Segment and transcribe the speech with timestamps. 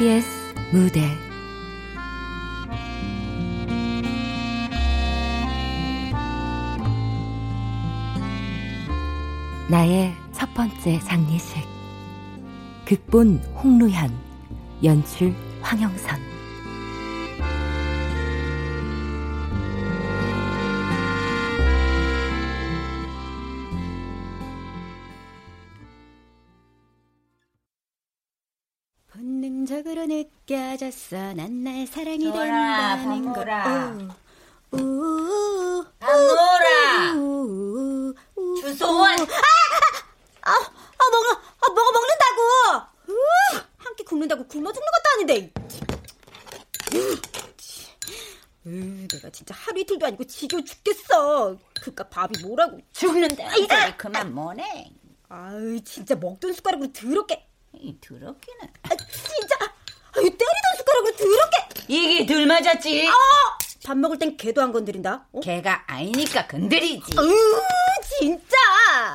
[0.00, 0.26] KBS
[0.72, 1.02] 무대.
[9.68, 11.62] 나의 첫 번째 장례식.
[12.86, 14.10] 극본 홍루현
[14.82, 16.19] 연출 황영선
[31.10, 31.34] 느껴졌어.
[31.34, 33.48] 난 나의 사랑이 된다는 걸
[34.72, 37.14] 우우우 안노라
[38.60, 39.20] 주소원.
[39.20, 39.24] 아,
[40.42, 41.32] 아, 아 먹어.
[41.60, 42.40] 아 먹어 먹는다고.
[43.78, 45.52] 한 끼 굶는다고 굶어 죽는 것도 아닌데.
[48.66, 51.56] 으, 내가 진짜 하루 이틀도 아니고 지겨워 죽겠어.
[51.82, 53.48] 그깟 밥이 뭐라고 죽는데.
[53.58, 54.92] 이제 그만 뭐네.
[55.28, 57.46] 아유 진짜 먹던 숟가락으로 더럽게.
[57.74, 58.60] 이 더럽기는.
[58.82, 59.69] 아, 진짜
[60.16, 61.56] 아유 때리던 숟가락으로 더럽게.
[61.88, 63.08] 이게 덜 맞았지.
[63.08, 63.12] 아!
[63.84, 65.26] 밥 먹을 땐 개도 안 건드린다.
[65.32, 65.40] 어?
[65.40, 67.12] 개가 아니니까 건드리지.
[67.18, 67.22] 으
[68.18, 68.56] 진짜!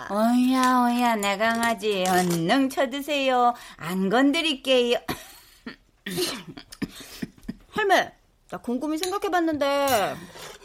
[0.10, 2.04] 어야 어야 내 강아지.
[2.08, 3.54] 얼능 쳐드세요.
[3.78, 4.98] 안 건드릴게요.
[7.72, 8.12] 할매
[8.50, 10.16] 나 곰곰이 생각해봤는데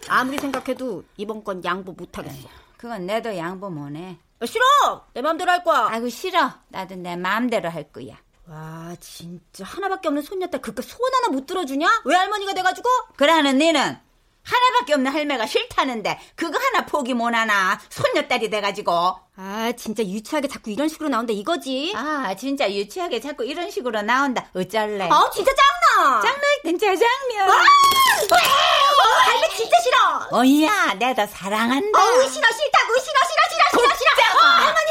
[0.09, 2.49] 아무리 생각해도 이번 건 양보 못하겠어.
[2.77, 4.17] 그건 내도 양보 못해.
[4.41, 4.65] 아, 싫어!
[5.13, 5.89] 내 마음대로 할 거야.
[5.91, 6.51] 아이고 싫어.
[6.69, 8.17] 나도 내 마음대로 할 거야
[8.51, 12.03] 와 진짜 하나밖에 없는 손녀딸 그깟 소원 하나 못 들어주냐?
[12.05, 12.89] 왜 할머니가 돼가지고?
[13.17, 13.97] 그러는 니는
[14.43, 17.79] 하나밖에 없는 할매가 싫다는데 그거 하나 포기 못하나?
[17.91, 18.93] 손녀딸이 돼가지고.
[19.37, 21.93] 아 진짜 유치하게 자꾸 이런 식으로 나온다 이거지?
[21.95, 24.51] 아 진짜 유치하게 자꾸 이런 식으로 나온다.
[24.53, 25.09] 어쩔래?
[25.09, 27.51] 아 진짜 짱나 짱나 된 짜장면.
[27.51, 27.55] 아!
[27.55, 30.39] 어, 할매 진짜 싫어!
[30.41, 31.99] 어이야 내가 사랑한다.
[32.03, 33.95] 어우 싫어 싫다고 싫어 싫어 싫어 싫어!
[33.95, 34.91] 싫어 어, 할머니!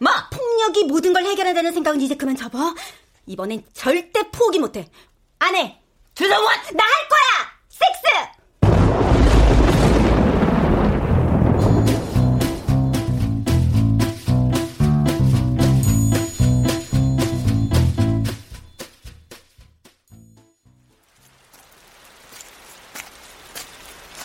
[0.00, 0.12] 뭐
[0.58, 2.74] 폭력이 모든 걸 해결한다는 생각은 이제 그만 접어
[3.26, 4.88] 이번엔 절대 포기 못해
[5.38, 5.80] 안해
[6.14, 8.08] 주성원 나 할 거야 섹스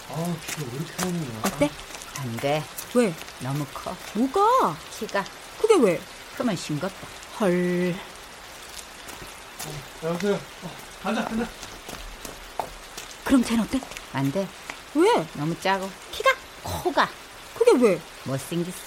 [0.09, 0.35] 아?
[1.47, 1.69] 어때?
[2.19, 2.63] 안 돼.
[2.93, 3.13] 왜?
[3.41, 3.95] 너무 커.
[4.13, 4.75] 뭐가?
[4.97, 5.23] 키가
[5.59, 5.99] 그게 왜?
[6.37, 7.07] 크면 싱겁다.
[7.39, 7.95] 헐.
[10.03, 10.33] 어, 여보세요?
[10.63, 10.71] 어,
[11.01, 11.47] 간다, 간다.
[13.23, 13.79] 그럼 쟤는 어때?
[14.11, 14.47] 안 돼.
[14.95, 15.27] 왜?
[15.33, 15.89] 너무 작고.
[16.11, 16.31] 키가?
[16.63, 17.09] 코가
[17.55, 18.01] 그게 왜?
[18.25, 18.77] 못생겼어.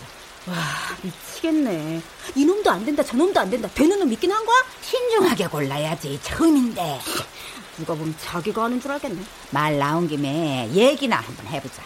[0.48, 0.54] 와,
[1.02, 2.00] 미치겠네.
[2.34, 3.68] 이놈도 안 된다, 저놈도 안 된다.
[3.74, 4.56] 되는 놈 있긴 한 거야?
[4.82, 6.20] 신중하게 골라야지.
[6.22, 7.00] 처음인데.
[7.78, 9.22] 누가 보면 자기가 하는 줄 알겠네.
[9.50, 11.82] 말 나온 김에 얘기나 한번 해보자.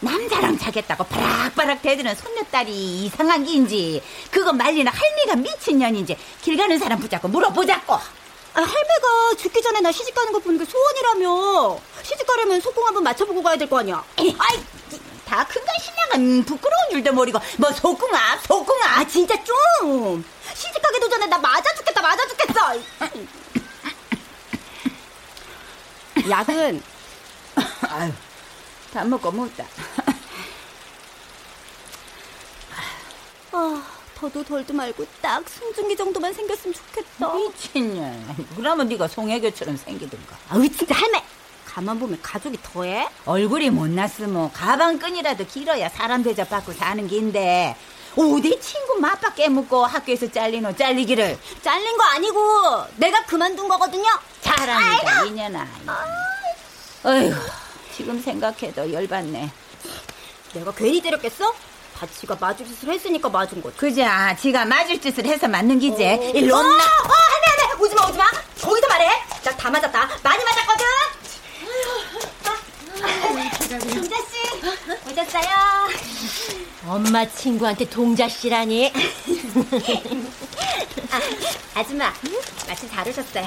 [0.00, 7.28] 남자랑 자겠다고 바락바락 대드는 손녀딸이 이상한 게인지 그거 말리는 할미가 미친년인지 길 가는 사람 붙잡고
[7.28, 7.94] 물어보자고.
[7.94, 11.78] 아, 할매가 죽기 전에 나 시집 가는 거 보는 게 소원이라며.
[12.02, 14.02] 시집 가려면 속공 한번 맞춰보고 가야 될 거 아니야.
[14.18, 14.60] 아이,
[15.26, 15.70] 다 큰가
[16.16, 20.24] 음, 부끄러운 줄도 모르고 뭐 속궁아 속궁아 아, 진짜 좀.
[20.54, 22.60] 시집 가기도 전에 나 맞아 죽겠다, 맞아 죽겠어.
[26.28, 26.82] 약은
[27.88, 28.12] 아유,
[28.92, 29.64] 다 먹고 묻다.
[33.52, 33.82] 아,
[34.16, 37.34] 더도 덜도 말고 딱 승준기 정도만 생겼으면 좋겠다.
[37.34, 38.46] 미친년.
[38.56, 40.36] 그러면 네가 송혜교처럼 생기든가.
[40.48, 41.22] 아우 진짜 할매.
[41.66, 43.08] 가만 보면 가족이 더해?
[43.26, 47.76] 얼굴이 못났으면 가방끈이라도 길어야 사람 대접받고 사는 긴데
[48.16, 54.04] 어디 친구 맞박 깨묻고 학교에서 잘리노 잘리기를 잘린 거 아니고 내가 그만둔 거거든요.
[54.40, 55.66] 잘합니다 이년아.
[57.04, 57.32] 어휴
[58.00, 59.50] 지금 생각해도 열받네.
[60.54, 61.54] 내가 괜히 때렸겠어?
[61.98, 63.76] 다 지가 맞을 짓을 했으니까 맞은 거지.
[63.76, 66.02] 그자 지가 맞을 짓을 해서 맞는 기지.
[66.34, 66.82] 일로 어, 온나.
[66.82, 68.24] 어, 할매, 할매, 오지마, 오지마.
[68.62, 69.06] 거기서 말해.
[69.44, 70.08] 나 다 맞았다.
[70.22, 70.86] 많이 맞았거든.
[73.92, 74.32] 동자 씨,
[75.10, 75.50] 오셨어요.
[76.86, 78.90] 엄마 친구한테 동자 씨라니.
[81.12, 81.20] 아,
[81.80, 82.10] 아줌마,
[82.66, 83.44] 마침 잘 오셨어요.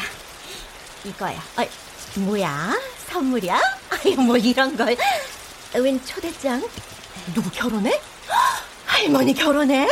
[1.05, 1.39] 이거요.
[1.55, 1.65] 아,
[2.15, 2.73] 뭐야?
[3.09, 3.59] 선물이야?
[3.89, 4.95] 아유, 뭐 이런 걸.
[5.73, 6.63] 웬 초대장?
[7.33, 7.99] 누구 결혼해?
[8.85, 9.87] 할머니 결혼해?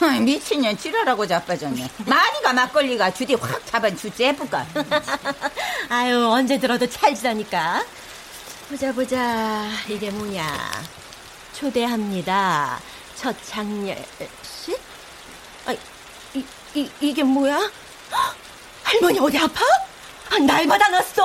[0.00, 1.88] 아이, 미친년 지랄하고 자빠졌네.
[2.04, 4.66] 마니가 막걸리가 주디 확 잡은 주제 해볼까.
[5.88, 7.84] 아유, 언제 들어도 찰지다니까.
[8.68, 9.64] 보자, 보자.
[9.88, 10.44] 이게 뭐냐.
[11.54, 12.78] 초대합니다.
[13.14, 14.04] 첫 장례,
[14.42, 14.76] 씨?
[15.64, 15.72] 아,
[16.34, 16.44] 이,
[16.74, 17.56] 이, 이게 뭐야?
[17.56, 18.36] 헉,
[18.82, 19.64] 할머니 어디 아파?
[20.30, 21.22] 아, 날 받아놨어?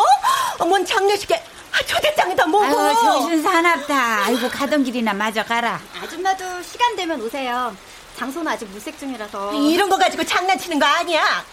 [0.59, 1.35] 어, 뭔 장례식에
[1.73, 2.79] 아, 초대장에다 뭐고?
[2.79, 4.25] 아유, 정신 사납다.
[4.25, 5.79] 아이고, 가던 길이나 마저 가라.
[6.01, 7.75] 아줌마도 시간 되면 오세요.
[8.17, 9.53] 장소는 아직 물색 중이라서.
[9.53, 11.43] 이런 거 가지고 장난치는 거 아니야?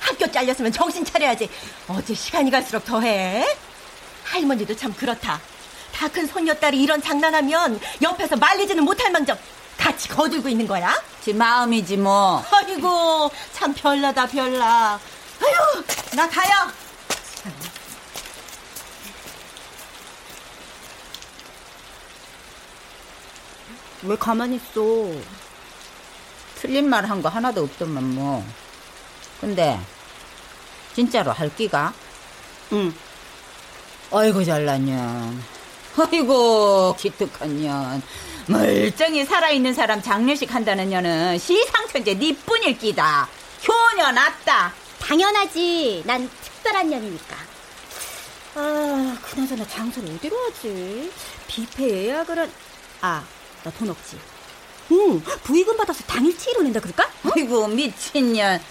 [0.00, 1.48] 학교 잘렸으면 정신 차려야지.
[1.88, 3.46] 어째 시간이 갈수록 더해.
[4.24, 5.40] 할머니도 참 그렇다.
[5.94, 9.36] 다 큰 손녀딸이 이런 장난하면 옆에서 말리지는 못할 망정
[9.76, 10.94] 같이 거들고 있는 거야?
[11.22, 12.42] 지 마음이지 뭐.
[12.50, 14.98] 아이고 참 별나다 별나.
[15.42, 15.84] 아유
[16.16, 16.70] 나 가요.
[24.02, 24.80] 왜 가만히 있어?
[26.56, 28.44] 틀린 말 한 거 하나도 없더만 뭐.
[29.40, 29.78] 근데
[30.94, 31.92] 진짜로 할 끼가?
[32.72, 32.94] 응.
[34.12, 35.42] 아이고 잘났년.
[35.96, 38.02] 아이고 기특한 년.
[38.46, 43.28] 멀쩡히 살아있는 사람 장례식 한다는 년은 시상천재 니뿐일 끼다.
[43.66, 44.72] 효녀 낫다.
[45.00, 46.02] 당연하지.
[46.06, 47.36] 난 특별한 년이니까.
[48.56, 51.10] 아, 그나저나 장소를 어디로 하지?
[51.48, 52.52] 뷔페 예약을 한...
[53.00, 53.24] 아,
[53.64, 54.18] 나 돈 없지.
[54.92, 57.08] 응, 부의금 받아서 당일치기로 낸다 그럴까?
[57.34, 58.62] 아이고 미친년.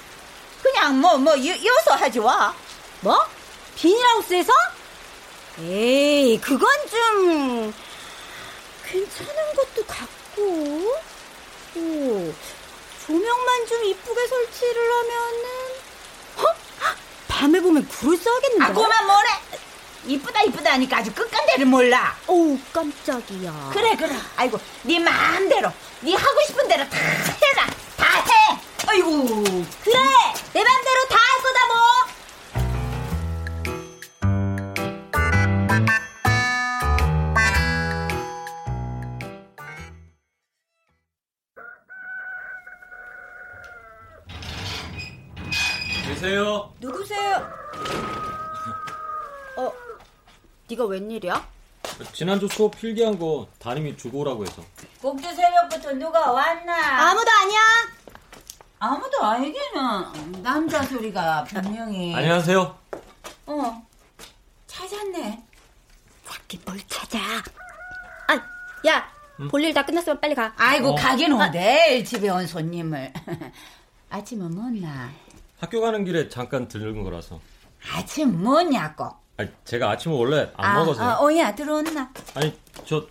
[0.61, 2.53] 그냥 뭐뭐 여서 하지 와.
[3.01, 3.17] 뭐?
[3.75, 4.51] 비닐하우스에서?
[5.61, 7.73] 에이, 그건 좀
[8.85, 10.95] 괜찮은 것도 같고.
[11.75, 12.33] 오,
[13.05, 15.45] 조명만 좀 이쁘게 설치를 하면은
[16.37, 16.43] 어?
[17.27, 18.65] 밤에 보면 그럴싸하겠는데?
[18.65, 19.29] 아 그만 뭐래.
[20.05, 22.15] 이쁘다 이쁘다 하니까 아주 끝간데를 몰라.
[22.27, 23.71] 어우, 깜짝이야.
[23.73, 24.15] 그래 그래.
[24.37, 27.67] 아이고 네 마음대로 네 하고 싶은 대로 다 해라.
[27.97, 28.59] 다 해.
[28.87, 29.25] 아이고.
[29.83, 29.97] 그래!
[30.53, 31.79] 내 맘대로 다 할 거다 뭐!
[46.05, 46.73] 계세요?
[46.79, 47.49] 누구세요?
[49.57, 49.73] 어,
[50.69, 51.47] 네가 웬일이야?
[52.13, 54.63] 지난주 수업 필기한 거 담임이 주고 오라고 해서.
[55.01, 57.09] 꼭두 새벽부터 누가 왔나?
[57.09, 57.59] 아무도 아니야.
[58.77, 62.15] 아무도 아니기는 남자 소리가 분명히.
[62.15, 62.77] 안녕하세요.
[63.47, 63.87] 어.
[64.67, 65.43] 찾았네.
[66.27, 67.17] 찾긴 뭘 찾아.
[68.27, 69.09] 아, 야,
[69.49, 70.53] 볼일 다 끝났으면 빨리 가.
[70.55, 70.95] 아이고 어.
[70.95, 73.11] 가긴 오대 집에 온 손님을.
[74.11, 75.09] 아침은 뭐나?
[75.59, 77.39] 학교 가는 길에 잠깐 들른 거라서.
[77.93, 79.09] 아침 뭐냐고?
[79.39, 81.09] 아니, 제가 아침을 원래 안 아, 먹어서요.
[81.11, 82.11] 아, 오야 들어온나?
[82.35, 82.53] 아니,
[82.85, 83.07] 저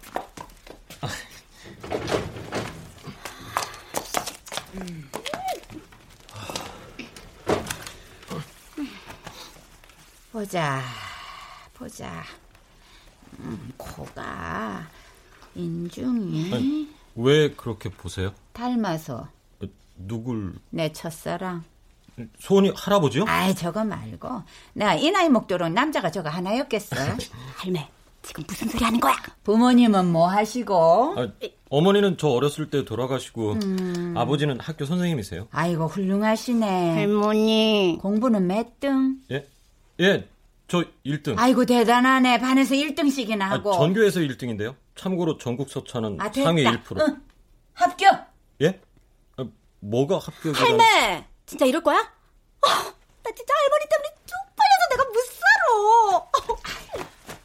[10.30, 10.82] 보자,
[11.72, 12.22] 보자.
[13.38, 14.86] 음, 코가
[15.54, 18.34] 인중이 아니, 왜 그렇게 보세요?
[18.52, 19.28] 닮아서
[19.62, 19.66] 어,
[19.96, 21.64] 누굴 내 첫사랑.
[22.38, 23.24] 소원이 할아버지요?
[23.26, 24.42] 아이 저거 말고
[24.74, 26.96] 내가 이 나이 먹도록 남자가 저거 하나였겠어.
[27.56, 27.88] 할매,
[28.22, 29.14] 지금 무슨 소리 하는 거야?
[29.44, 31.14] 부모님은 뭐 하시고?
[31.16, 31.28] 아,
[31.70, 34.14] 어머니는 저 어렸을 때 돌아가시고 음.
[34.16, 35.48] 아버지는 학교 선생님이세요.
[35.50, 36.94] 아이고 훌륭하시네.
[36.94, 37.98] 할머니.
[38.00, 39.16] 공부는 몇 등?
[39.30, 39.46] 예?
[40.00, 40.28] 예,
[40.68, 41.34] 저 1등.
[41.38, 42.40] 아이고 대단하네.
[42.40, 43.72] 반에서 1등씩이나 아, 하고.
[43.72, 44.74] 전교에서 1등인데요.
[44.94, 46.30] 참고로 전국 서차는 아.
[46.32, 47.00] 상위 1%.
[47.00, 47.20] 응.
[47.74, 48.26] 합격.
[48.62, 48.80] 예?
[49.36, 49.44] 아,
[49.80, 50.64] 뭐가 합격이라?
[50.64, 51.96] 할매, 진짜 이럴 거야?
[51.96, 52.68] 아,
[53.24, 56.68] 나 진짜 할머니 때문에 쪽팔려서 내가 못 살아.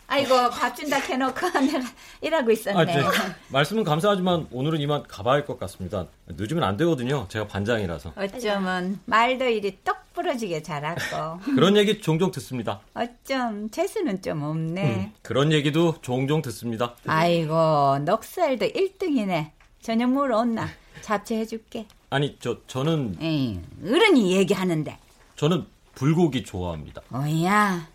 [0.07, 1.79] 아이고 밥 준다 해놓고 내가
[2.21, 2.93] 일하고 아, 있었네.
[2.93, 3.11] 저,
[3.47, 6.05] 말씀은 감사하지만 오늘은 이만 가봐야 할 것 같습니다.
[6.27, 7.25] 늦으면 안 되거든요.
[7.29, 8.13] 제가 반장이라서.
[8.15, 12.81] 어쩌면 말도 이리 떡 부러지게 잘하고 그런 얘기 종종 듣습니다.
[12.93, 15.13] 어쩜 재수는 좀 없네.
[15.23, 16.93] 그런 얘기도 종종 듣습니다.
[17.07, 19.51] 아이고 넉살도 1등이네.
[19.81, 20.67] 저녁 물어온나
[21.03, 21.85] 잡채해줄게.
[22.09, 24.97] 아니, 저 저는 에이, 어른이 얘기하는데.
[25.35, 27.01] 저는 불고기 좋아합니다.
[27.11, 27.87] 어야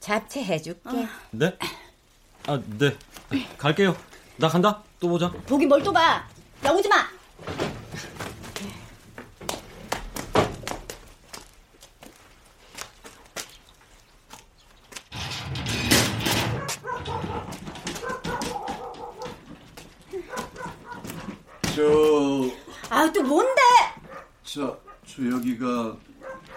[0.00, 1.06] 잡채 해줄게.
[1.30, 1.56] 네?
[2.46, 2.96] 아, 네.
[3.58, 3.96] 갈게요.
[4.36, 4.82] 나 간다.
[5.00, 5.30] 또 보자.
[5.46, 6.26] 보긴 뭘또 봐.
[6.64, 7.06] 야, 오지 마.
[23.04, 23.60] 아, 또 뭔데?
[24.44, 25.94] 저, 저 여기가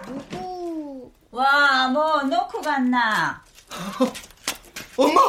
[0.06, 1.12] 누구?
[1.30, 3.44] 와, 뭐 놓고 갔나?
[4.96, 5.20] 엄마!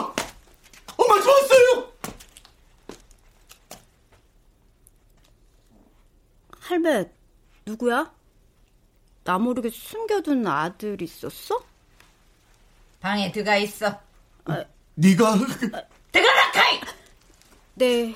[0.96, 1.92] 엄마 좋았어요!
[6.62, 7.12] 할매,
[7.66, 8.10] 누구야?
[9.26, 11.62] 나 모르게 숨겨둔 아들 있었어?
[13.02, 14.00] 방에 들어가 있어.
[14.96, 15.36] 네가
[16.14, 16.80] 들어가라 카이.
[17.76, 18.16] 네.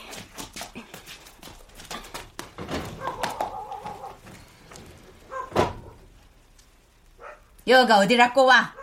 [7.67, 8.73] 여가 어디라고 와?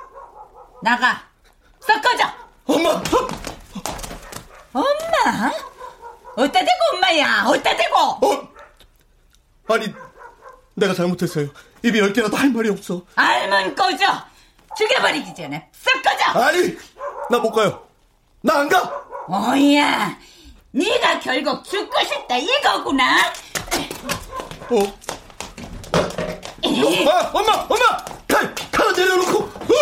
[0.82, 1.22] 나가.
[1.80, 2.24] 섞어져.
[2.66, 3.02] 엄마!
[4.72, 5.52] 엄마?
[6.36, 7.44] 어따 대고 엄마야?
[7.46, 7.96] 어따 대고?
[7.98, 8.48] 어?
[9.68, 9.92] 아니
[10.74, 11.48] 내가 잘못했어요.
[11.82, 13.02] 입이 열 개라도 할 말이 없어.
[13.16, 14.06] 알면 꺼져.
[14.76, 16.38] 죽여버리기 전에 싹 꺼져.
[16.40, 16.76] 아니,
[17.28, 17.86] 나 못 가요.
[18.42, 19.04] 나 안 가.
[19.28, 20.16] 뭐야?
[20.72, 23.32] 네가 결국 죽고 싶다 이거구나.
[24.70, 25.00] 어?
[25.92, 28.19] 아, 엄마, 엄마, 칼, 칼을
[29.00, 29.38] 내려놓고.
[29.44, 29.74] 어?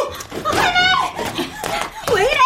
[2.15, 2.41] 왜 이래?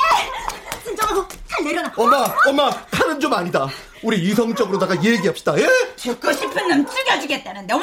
[0.85, 1.93] 진정하고 잘 내려놔.
[1.97, 3.69] 엄마, 엄마, 칼은 좀 아니다.
[4.03, 5.59] 우리 이성적으로다가 얘기합시다.
[5.59, 5.69] 예?
[5.97, 7.83] 죽고 싶은 놈 죽여주겠다는데 와!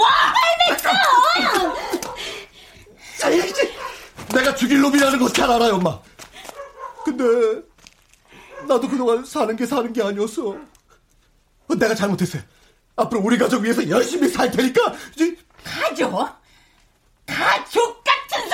[3.17, 3.73] 자, 이제
[4.33, 5.99] 내가 죽일 놈이라는 거 잘 알아요, 엄마.
[7.05, 7.23] 근데
[8.67, 10.55] 나도 그동안 사는 게 사는 게 아니었어.
[11.77, 12.41] 내가 잘못했어요.
[12.95, 16.27] 앞으로 우리 가족 위해서 열심히 살 테니까 이제 가족?
[17.25, 17.98] 가족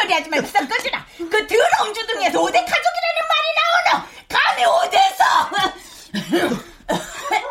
[0.05, 1.05] 소리 하지 말고 싹 꺼지라.
[1.17, 3.47] 그 더러운 주둥이에서 오대 가족이라는 말이
[3.89, 4.05] 나오노.
[4.29, 5.23] 감히 오대서.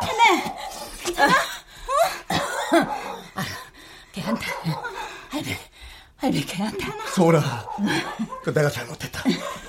[0.02, 0.56] 해매,
[1.04, 1.34] 괜찮아?
[3.34, 3.44] 아,
[4.12, 4.46] 괜찮다.
[5.30, 5.58] 할배,
[6.16, 7.08] 할배 괜찮다.
[7.14, 7.66] 소라,
[8.44, 9.24] 그 내가 잘못했다.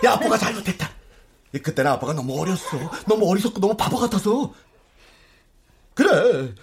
[0.05, 0.89] 야, 아빠가 잘못했다.
[1.53, 2.77] 이 그때는 아빠가 너무 어렸어.
[3.07, 4.53] 너무 어리석고 너무 바보 같아서.
[5.95, 6.53] 그래.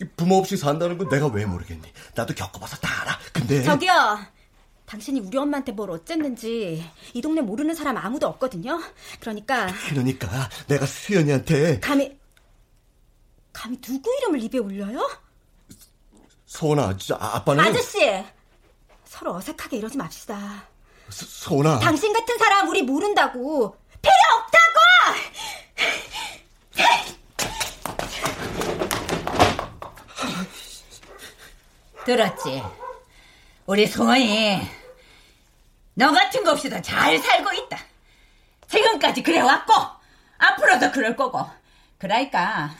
[0.00, 1.92] 이 부모 없이 산다는 건 내가 왜 모르겠니?
[2.14, 3.18] 나도 겪어봐서 다 알아.
[3.32, 4.20] 근데 저기요.
[4.88, 8.80] 당신이 우리 엄마한테 뭘 어쨌는지 이 동네 모르는 사람 아무도 없거든요.
[9.20, 12.18] 그러니까 그러니까 내가 수연이한테 감히
[13.52, 15.08] 감히 누구 이름을 입에 올려요?
[16.46, 18.24] 진짜 아- 아빠는 아저씨
[19.04, 20.66] 서로 어색하게 이러지 맙시다.
[21.10, 21.78] 소- 소나.
[21.80, 25.78] 당신 같은 사람 우리 모른다고 필요 없다고.
[32.04, 32.62] 들었지?
[33.68, 34.66] 우리 송원이
[35.92, 37.78] 너 같은 거 없이도 잘 살고 있다.
[38.66, 39.74] 지금까지 그래왔고
[40.38, 41.44] 앞으로도 그럴 거고.
[41.98, 42.74] 그러니까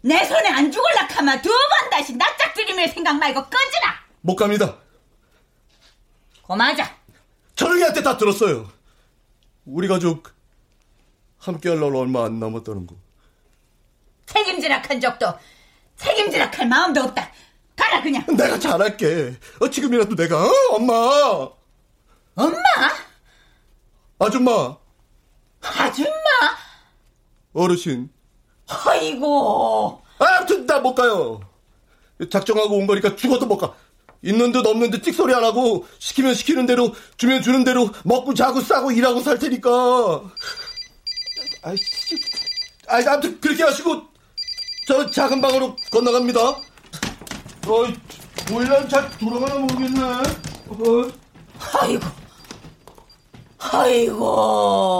[0.00, 4.00] 내 손에 안 죽을라 하면 두번 다시 낯짝 들이밀 생각 말고 꺼지라.
[4.22, 4.78] 못 갑니다.
[6.40, 6.96] 고마자.
[7.54, 8.66] 철웅이한테 다 들었어요.
[9.66, 10.32] 우리 가족
[11.36, 12.96] 함께 할 날 얼마 안 남았다는 거.
[14.24, 15.38] 책임지라 한 적도
[15.96, 17.30] 책임지라 할 마음도 없다.
[17.88, 18.24] 가라 그냥.
[18.36, 19.36] 내가 잘할게.
[19.60, 20.50] 어, 지금이라도 내가 어?
[20.72, 20.92] 엄마,
[22.34, 22.58] 엄마?
[24.18, 24.76] 아줌마,
[25.60, 26.08] 아줌마?
[27.54, 28.10] 어르신.
[28.68, 30.02] 아이고.
[30.18, 31.40] 아무튼 나 못 가요.
[32.30, 33.74] 작정하고 온 거니까 죽어도 못 가.
[34.22, 38.60] 있는 듯 없는 듯 찍소리 안 하고 시키면 시키는 대로 주면 주는 대로 먹고 자고
[38.60, 39.70] 싸고 일하고 살 테니까.
[41.62, 42.16] 아이씨.
[42.88, 44.02] 아이 아무튼 그렇게 하시고
[44.88, 46.40] 저는 작은 방으로 건너갑니다.
[47.68, 47.94] 어이
[48.48, 50.00] 보일러는 잘 돌아가나 모르겠네.
[50.00, 51.12] 어.
[51.80, 52.06] 아이고.
[53.58, 54.98] 아이고.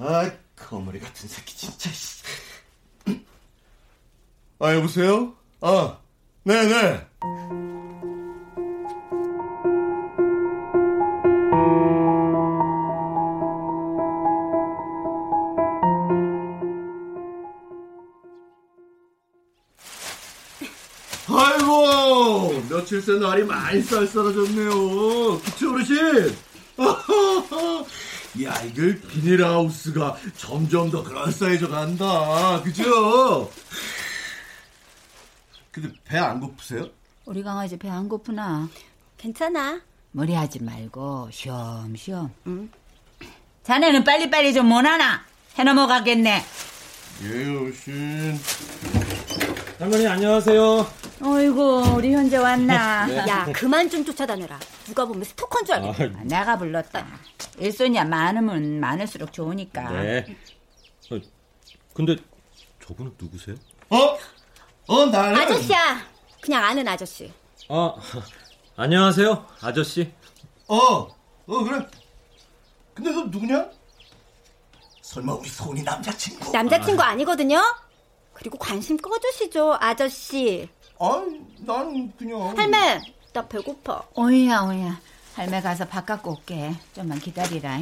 [0.00, 1.90] 아, 거머리 같은 새끼 진짜.
[4.60, 5.34] 아 여보세요?
[5.60, 5.98] 아,
[6.42, 7.06] 네네.
[23.00, 25.40] 새 날이 많이 쌀쌀해졌네요.
[25.40, 26.36] 그치, 어르신?
[28.44, 32.60] 야, 이거 비닐하우스가 점점 더 그럴싸해져 간다.
[32.62, 33.50] 그죠?
[35.72, 36.88] 근데 배 안 고프세요?
[37.26, 38.68] 우리 강아지 배 안 고프나?
[39.16, 39.80] 괜찮아.
[40.12, 42.32] 무리하지 말고 쉬엄쉬엄.
[42.46, 42.70] 응.
[43.64, 45.22] 자네는 빨리빨리 좀 못하나?
[45.58, 46.44] 해넘어가겠네.
[47.24, 48.38] 예, 어르신.
[49.78, 50.86] 할머니 안녕하세요.
[51.22, 53.08] 어이구 우리 현재 왔나?
[53.28, 54.58] 야 그만 좀 쫓아다녀라.
[54.86, 56.16] 누가 보면 스토커인 줄 알겠네.
[56.18, 57.06] 아, 내가 불렀다.
[57.58, 59.90] 일손이야 많으면 많을수록 좋으니까.
[59.90, 60.36] 네.
[61.10, 61.18] 어,
[61.94, 62.16] 근데
[62.86, 63.56] 저분은 누구세요?
[63.90, 64.16] 어?
[64.86, 65.36] 어, 나는.
[65.40, 66.06] 아저씨야.
[66.40, 67.32] 그냥 아는 아저씨.
[67.68, 67.94] 아,
[68.76, 70.12] 안녕하세요, 아저씨.
[70.68, 71.84] 어, 어, 그래.
[72.94, 73.68] 근데 너 누구냐?
[75.02, 76.52] 설마 우리 소은이 남자친구?
[76.52, 77.60] 남자친구 아니거든요.
[78.34, 80.68] 그리고 관심 꺼주시죠, 아저씨.
[81.00, 82.56] 아니, 난 그냥.
[82.56, 83.00] 할매,
[83.32, 84.02] 나 배고파.
[84.14, 85.00] 오이야 오이야.
[85.34, 86.74] 할매 가서 밥 갖고 올게.
[86.94, 87.78] 좀만 기다리라.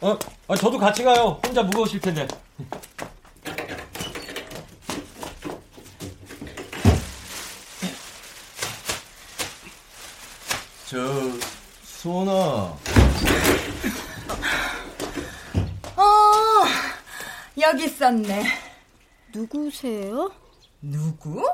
[0.00, 1.38] 어, 아, 저도 같이 가요.
[1.44, 2.26] 혼자 무거우실 텐데.
[10.86, 10.96] 저,
[11.82, 12.32] 소은아.
[15.96, 16.64] 어,
[17.60, 18.44] 여기 있었네.
[19.34, 20.30] 누구세요?
[20.80, 21.44] 누구?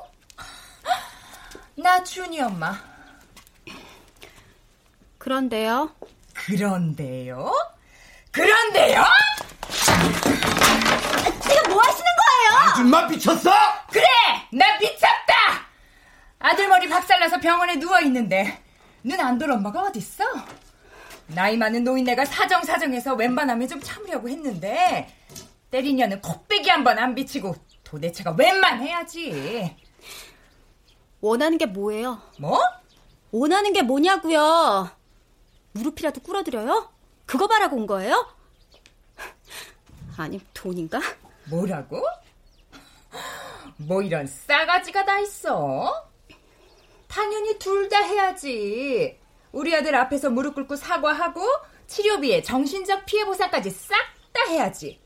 [1.77, 2.75] 나 준이 엄마.
[5.19, 5.91] 그런데요.
[6.35, 7.53] 그런데요?
[8.31, 9.03] 그런데요?
[11.43, 12.71] 지금 뭐 하시는 거예요?
[12.71, 13.51] 아줌마 미쳤어?
[13.91, 14.05] 그래!
[14.53, 15.35] 나 미쳤다!
[17.21, 18.63] 나서 병원에 누워 있는데
[19.03, 20.25] 눈 안 돌 엄마가 어딨어?
[21.29, 25.09] 나이 많은 노인네가 사정사정해서 웬만하면 좀 참으려고 했는데
[25.71, 29.77] 때리냐는 코빼기 한 번 안 비치고 도대체가 웬만해야지.
[31.25, 32.21] 원하는 게 뭐예요?
[32.39, 32.61] 뭐?
[33.33, 34.91] 원하는 게 뭐냐고요?
[35.73, 36.93] 무릎이라도 꿇어드려요?
[37.25, 38.29] 그거 바라고 온 거예요?
[40.19, 41.01] 아니 돈인가?
[41.47, 42.05] 뭐라고?
[43.79, 46.11] 뭐 이런 싸가지가 다 있어?
[47.09, 49.19] 당연히 둘 다 해야지.
[49.53, 51.41] 우리 아들 앞에서 무릎 꿇고 사과하고
[51.87, 53.97] 치료비에 정신적 피해 보상까지 싹
[54.35, 55.01] 다 해야지.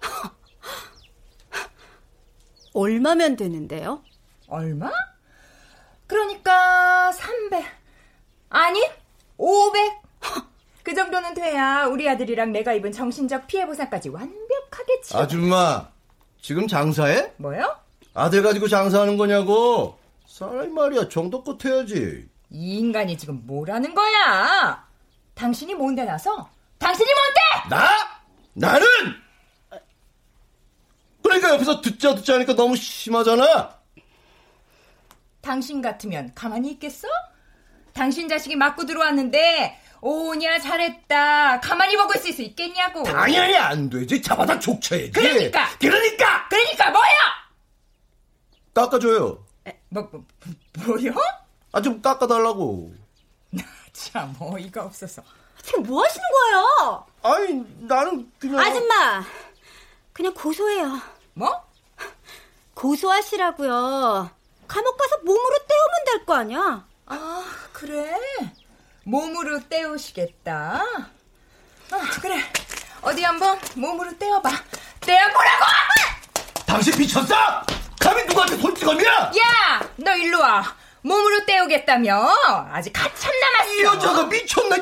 [2.72, 4.02] 얼마면 되는데요?
[4.46, 4.90] 얼마?
[6.08, 7.64] 그러니까 300.
[8.48, 8.80] 아니,
[9.36, 9.92] 500.
[10.82, 15.20] 그 정도는 돼야 우리 아들이랑 내가 입은 정신적 피해 보상까지 완벽하게 치료.
[15.20, 15.86] 아줌마,
[16.40, 17.34] 지금 장사해?
[17.36, 17.76] 뭐요?
[18.14, 19.98] 아들 가지고 장사하는 거냐고.
[20.26, 22.28] 사람이 말이야, 정도껏 해야지.
[22.50, 24.86] 이 인간이 지금 뭐라는 거야?
[25.34, 26.48] 당신이 뭔데 나서?
[26.78, 27.76] 당신이 뭔데?
[27.76, 27.88] 나?
[28.54, 28.86] 나는!
[31.22, 33.77] 그러니까 옆에서 듣자 듣자 하니까 너무 심하잖아.
[35.40, 37.08] 당신 같으면 가만히 있겠어?
[37.92, 44.22] 당신 자식이 맞고 들어왔는데 오냐 잘했다 가만히 보고 있을 수 있겠냐고 당연히 안 되지.
[44.22, 45.10] 잡아다 족쳐야지.
[45.12, 45.68] 그러니까!
[45.78, 46.48] 그러니까!
[46.48, 47.08] 그러니까 뭐야?
[48.74, 49.44] 깎아줘요.
[49.90, 50.24] 뭐, 뭐,
[50.86, 51.12] 뭐요?
[51.72, 52.92] 아, 좀 깎아달라고.
[53.92, 55.22] 참 어이가 없어서
[55.62, 57.06] 지금 뭐 하시는 거예요?
[57.22, 58.60] 아니, 나는 그냥.
[58.60, 59.24] 아줌마,
[60.12, 61.00] 그냥 고소해요.
[61.34, 61.66] 뭐?
[62.74, 64.30] 고소하시라고요.
[64.68, 66.84] 감옥 가서 몸으로 때우면 될 거 아니야?
[67.06, 68.14] 아 그래
[69.04, 70.82] 몸으로 때우시겠다
[71.90, 72.42] 아 그래
[73.00, 74.50] 어디 한번 몸으로 때워봐
[75.00, 75.64] 때워보라고
[76.66, 77.34] 당신 미쳤어?
[77.98, 79.32] 감히 누구한테 손찌검이야?
[79.96, 82.20] 야너 일로 와 몸으로 때우겠다며
[82.70, 84.76] 아직 한참 남았어 이 여자가 미쳤나?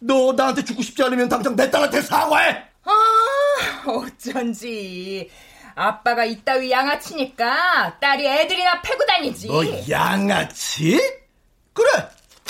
[0.00, 2.62] 너 나한테 죽고 싶지 않으면 당장 내 딸한테 사과해.
[2.84, 5.28] 아, 어쩐지.
[5.82, 9.46] 아빠가 이따위 양아치니까 딸이 애들이나 패고 다니지.
[9.46, 10.98] 너 양아치?
[11.72, 11.88] 그래,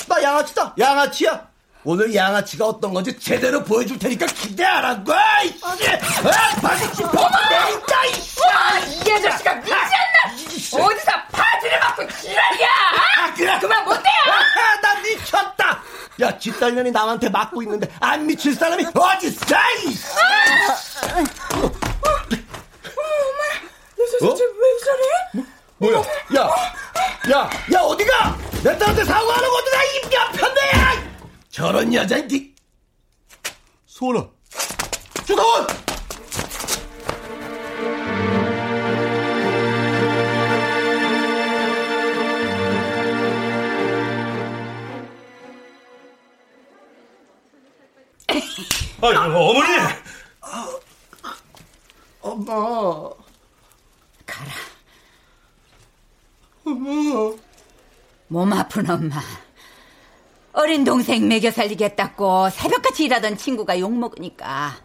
[0.09, 0.75] 나 양아치다.
[0.79, 1.47] 양아치야.
[1.85, 5.13] 오늘 양아치가 어떤 건지 제대로 보여줄 테니까 기대하라고.
[5.45, 8.41] 이씨, 아, 바지 짚어 내있다 이씨.
[8.41, 10.87] 와, 이 아저씨가 미쳤나?
[10.87, 12.67] 어디서 파지를 맞고 지랄이야?
[13.19, 13.59] 아, 그래.
[13.59, 14.35] 그만 못 때요.
[14.35, 15.83] 아, 나 미쳤다.
[16.21, 19.57] 야, 뒷달년이 남한테 맞고 있는데 안 미칠 사람이 어딨어?
[19.87, 20.07] 이씨.
[24.21, 25.45] 너 도대체 왜 저래?
[25.79, 25.99] 뭐야?
[26.37, 26.51] 야,
[27.31, 28.39] 야, 야 어디가?
[28.65, 31.09] 내 딸한테 사과하는 것도 다 입가 편대야.
[31.51, 32.55] 저런 여자인지.
[33.87, 34.29] 소원아,
[35.27, 35.67] 주다원.
[49.01, 49.69] 아, 어머니!
[52.21, 53.28] 엄마.
[54.39, 54.53] 가라.
[56.65, 57.37] 엄마.
[58.29, 59.17] 몸 아픈 엄마.
[60.53, 64.77] 어린 동생 먹여 살리겠다고 새벽같이 일하던 친구가 욕먹으니까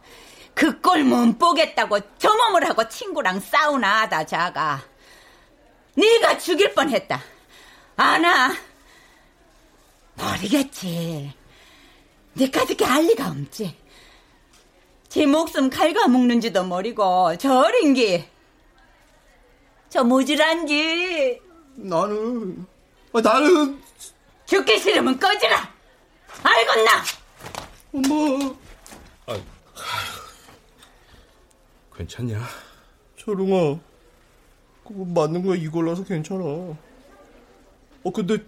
[0.53, 4.81] 그 꼴 못 보겠다고 저 몸을 하고 친구랑 싸우나 하다 자가.
[5.95, 7.21] 네가 죽일 뻔했다.
[7.95, 8.53] 아나.
[10.15, 11.33] 모르겠지.
[12.33, 13.75] 네까짓게 알 리가 없지.
[15.09, 18.29] 제 목숨 갉아먹는지도 모르고 저 어린 게.
[19.93, 21.39] 저 모질한지.
[21.75, 22.65] 나는,
[23.13, 23.79] 아, 나는,
[24.47, 25.71] 죽기 싫으면 꺼지라.
[26.41, 27.03] 알겠나?
[27.93, 28.56] 엄마.
[31.95, 32.43] 괜찮냐?
[33.17, 33.79] 철웅아,
[34.84, 36.43] 그거 맞는 거야 이걸라서 괜찮아.
[36.43, 38.43] 어, 근데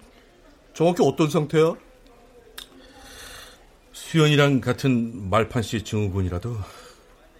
[0.73, 1.75] 정확히 어떤 상태야?
[3.93, 6.57] 수연이랑 같은 말판 씨 증후군이라도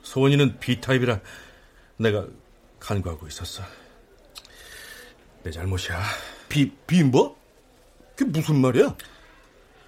[0.03, 1.21] 소원이는 B타입이라
[1.97, 2.27] 내가
[2.79, 3.63] 간과하고 있었어.
[5.45, 6.01] 내 잘못이야.
[6.49, 7.39] 비, 비 뭐?
[8.15, 8.97] 그게 무슨 말이야?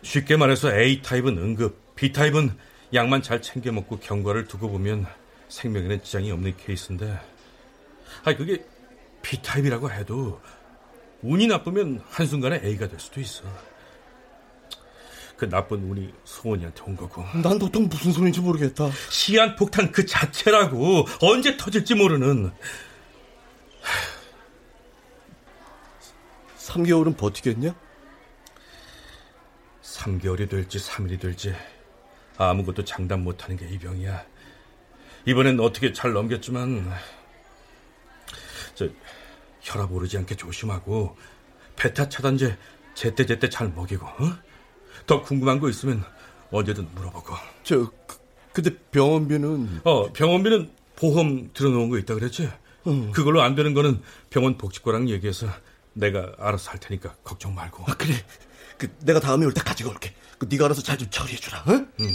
[0.03, 2.55] 쉽게 말해서 A타입은 응급, B타입은
[2.93, 5.07] 약만 잘 챙겨 먹고 경과를 두고 보면
[5.49, 7.19] 생명에는 지장이 없는 케이스인데,
[8.23, 8.63] 아 그게
[9.23, 10.39] B타입이라고 해도
[11.23, 13.43] 운이 나쁘면 한순간에 A가 될 수도 있어.
[15.37, 17.23] 그 나쁜 운이 소원이한테 온 거고.
[17.41, 18.91] 난 도통 무슨 소리인지 모르겠다.
[19.09, 22.51] 시한폭탄 그 자체라고 언제 터질지 모르는
[26.67, 27.73] 3개월은 버티겠냐?
[29.81, 31.53] 3개월이 될지 3일이 될지
[32.37, 34.25] 아무것도 장담 못하는 게 이 병이야.
[35.25, 36.89] 이번엔 어떻게 잘 넘겼지만
[38.75, 38.87] 저
[39.61, 41.17] 혈압 오르지 않게 조심하고
[41.75, 42.57] 베타 차단제
[42.95, 44.33] 제때제때 잘 먹이고, 어?
[45.05, 46.03] 더 궁금한 거 있으면
[46.51, 47.33] 언제든 물어보고.
[47.63, 48.17] 저, 그,
[48.53, 49.81] 근데 병원비는?
[49.83, 52.49] 어, 병원비는 보험 들어놓은 거 있다 그랬지?
[52.87, 53.11] 음.
[53.11, 55.47] 그걸로 안 되는 거는 병원 복지과랑 얘기해서
[55.97, 57.83] 내가 알아서 할 테니까 걱정 말고.
[57.87, 58.13] 아, 그래.
[58.77, 60.13] 그, 내가 다음에 올 때 가지고 올게.
[60.37, 61.91] 그, 네가 알아서 잘 좀 처리해 주라, 응?
[61.99, 62.07] 음,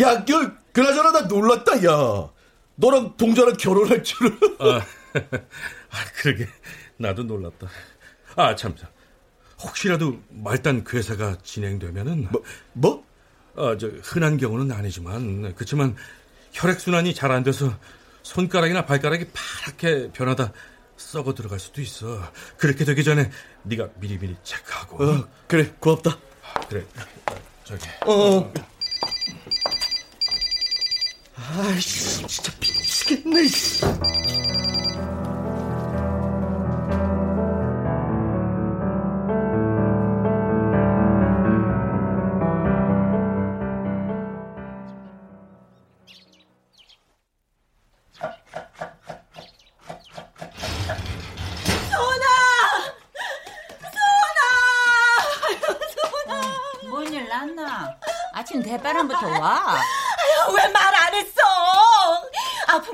[0.00, 0.24] 야, 야,
[0.72, 2.30] 그나저나 나 놀랐다, 야.
[2.76, 4.38] 너랑 동자랑 결혼할 줄은.
[4.60, 4.80] 아,
[5.90, 6.46] 아, 그러게.
[6.96, 7.66] 나도 놀랐다.
[8.36, 8.88] 아, 참, 참.
[9.60, 12.28] 혹시라도 말단 괴사가 진행되면은.
[12.30, 12.42] 뭐,
[12.74, 13.04] 뭐?
[13.56, 15.96] 아, 저, 흔한 경우는 아니지만, 그렇지만
[16.52, 17.76] 혈액 순환이 잘 안 돼서
[18.28, 20.52] 손가락이나 발가락이 파랗게 변하다
[20.98, 22.30] 썩어 들어갈 수도 있어.
[22.58, 23.30] 그렇게 되기 전에
[23.62, 25.02] 네가 미리미리 체크하고.
[25.02, 26.10] 어, 그래, 고맙다.
[26.10, 26.84] 아, 그래,
[27.64, 27.86] 저기.
[28.04, 28.52] 어.
[31.36, 33.48] 아이씨, 진짜 미치겠네.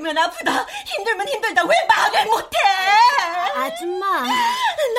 [0.05, 2.57] 아프면 아프다, 힘들면 힘들다, 왜 말을 못해?
[3.55, 4.23] 아줌마.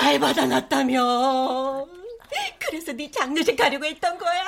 [0.01, 1.87] 날 받아놨다며.
[2.59, 4.45] 그래서 네 장례식 가려고 했던 거야?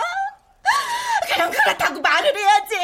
[1.33, 2.75] 그럼 그렇다고 말을 해야지.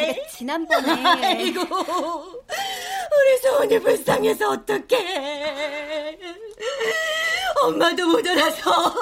[0.00, 1.04] 제가 지난번에.
[1.24, 6.18] 아이고, 우리 소원이 불쌍해서 어떡해.
[7.62, 8.92] 엄마도 못 알아서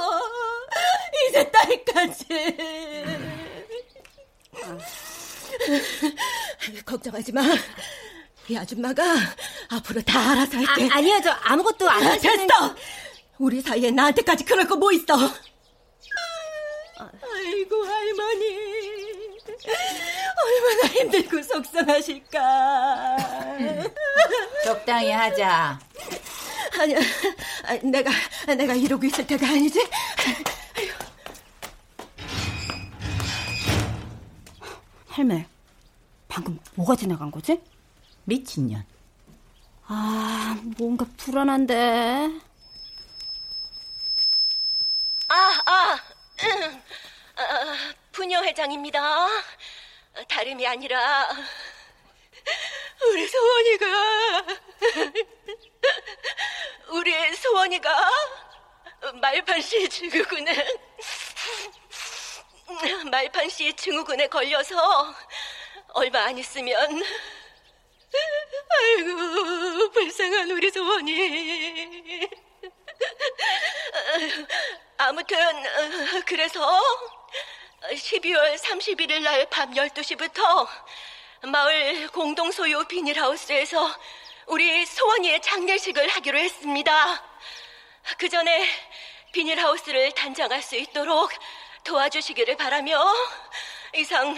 [1.28, 2.56] 이제 딸까지.
[6.86, 7.42] 걱정하지 마.
[8.48, 9.02] 이 아줌마가
[9.68, 10.88] 앞으로 다 알아서 할게.
[10.92, 12.46] 아, 니요저 아무것도 안 하시는...
[12.46, 12.74] 됐어!
[13.38, 15.14] 우리 사이에 나한테까지 그럴 거 뭐 있어?
[16.98, 18.56] 아이고, 할머니.
[20.44, 23.16] 얼마나 힘들고 속상하실까.
[24.64, 25.78] 적당히 하자.
[26.80, 26.98] 아니야,
[27.82, 28.10] 내가,
[28.56, 29.88] 내가 이러고 있을 때가 아니지?
[35.08, 35.46] 할매,
[36.32, 37.62] 방금 뭐가 지나간 거지?
[38.24, 38.86] 미친년.
[39.86, 42.30] 아, 뭔가 불안한데.
[45.28, 45.34] 아,
[45.66, 46.00] 아,
[46.42, 46.82] 음,
[47.36, 49.28] 아 부녀 회장입니다.
[50.26, 51.28] 다름이 아니라
[53.10, 54.46] 우리 소원이가
[56.92, 58.10] 우리 소원이가
[59.20, 60.66] 말판시 증후군에
[63.10, 65.14] 말판시 증후군에 걸려서
[65.94, 67.02] 얼마 안 있으면
[68.70, 72.28] 아이고 불쌍한 우리 소원이
[74.98, 75.36] 아무튼
[76.24, 76.80] 그래서
[77.90, 80.68] 12월 31일 날 밤 12시부터
[81.42, 83.90] 마을 공동소유 비닐하우스에서
[84.46, 87.24] 우리 소원이의 장례식을 하기로 했습니다.
[88.18, 88.68] 그 전에
[89.32, 91.32] 비닐하우스를 단장할 수 있도록
[91.84, 93.02] 도와주시기를 바라며
[93.94, 94.36] 이상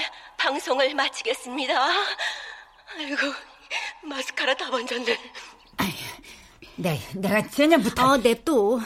[0.48, 1.74] 방송을 마치겠습니다.
[2.98, 3.16] 아이고,
[4.02, 5.16] 마스카라 다 번졌네.
[6.76, 8.02] 네, 내가 전년부터.
[8.02, 8.78] 아, 냅둬.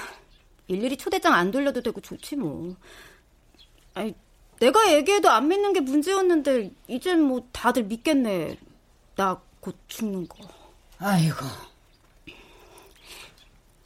[0.68, 2.76] 일일이 초대장 안 돌려도 되고 좋지 뭐.
[3.94, 4.14] 아니,
[4.60, 8.56] 내가 얘기해도 안 믿는 게 문제였는데 이젠 뭐 다들 믿겠네.
[9.16, 10.36] 나 곧 죽는 거.
[10.98, 11.44] 아이고.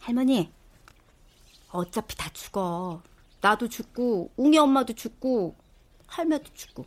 [0.01, 0.53] 할머니,
[1.71, 3.03] 어차피 다 죽어.
[3.41, 5.57] 나도 죽고 웅이 엄마도 죽고
[6.07, 6.85] 할매도 죽고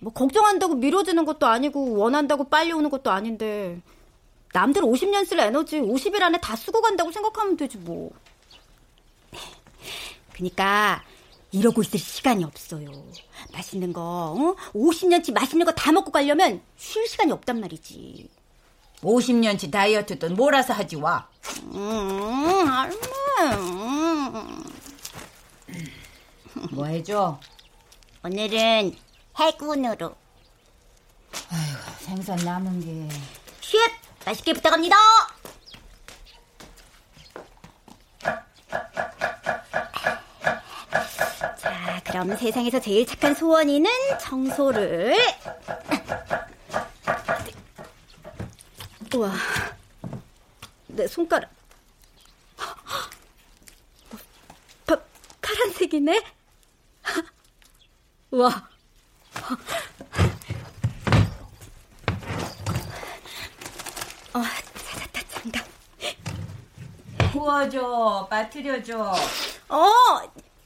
[0.00, 3.80] 뭐 걱정한다고 미뤄지는 것도 아니고 원한다고 빨리 오는 것도 아닌데
[4.52, 8.10] 남들 50년 쓸 에너지 50일 안에 다 쓰고 간다고 생각하면 되지 뭐.
[10.32, 11.02] 그니까
[11.50, 12.90] 이러고 있을 시간이 없어요.
[13.52, 14.54] 맛있는 거, 어?
[14.72, 18.28] 50년치 맛있는 거 다 먹고 가려면 쉴 시간이 없단 말이지.
[19.02, 21.28] 50년치 다이어트도 몰아서 하지 와.
[21.72, 22.96] 음, 할매.
[23.56, 24.64] 음.
[26.72, 27.38] 뭐 해줘?
[28.24, 28.94] 오늘은
[29.38, 30.16] 해군으로.
[31.50, 33.16] 아이고, 생선 남은 게.
[33.60, 33.78] 쉿!
[34.26, 34.96] 맛있게 부탁합니다!
[41.56, 45.16] 자, 그럼 세상에서 제일 착한 소원이는 청소를.
[49.14, 49.32] 우와,
[50.88, 51.50] 내 손가락.
[54.86, 54.96] 파,
[55.40, 56.24] 파란색이네?
[58.30, 58.68] 와.
[64.34, 64.42] 어,
[64.84, 65.66] 찾았다, 장갑.
[67.68, 68.98] 부어줘, 빠뜨려줘.
[69.68, 69.86] 어,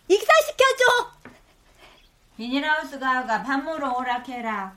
[0.09, 1.13] 익사시켜줘.
[2.37, 4.73] 비닐하우스 가가 밥 먹으러 오락해라.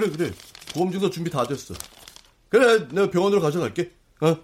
[0.00, 0.32] 그래, 그래.
[0.72, 1.74] 보험증서 준비 다 됐어.
[2.48, 3.92] 그래, 내가 병원으로 가져갈게.
[4.22, 4.36] 어?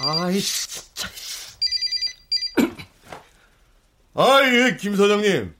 [0.00, 1.08] 아이, 진짜.
[4.14, 5.54] 아, 예, 김 사장님.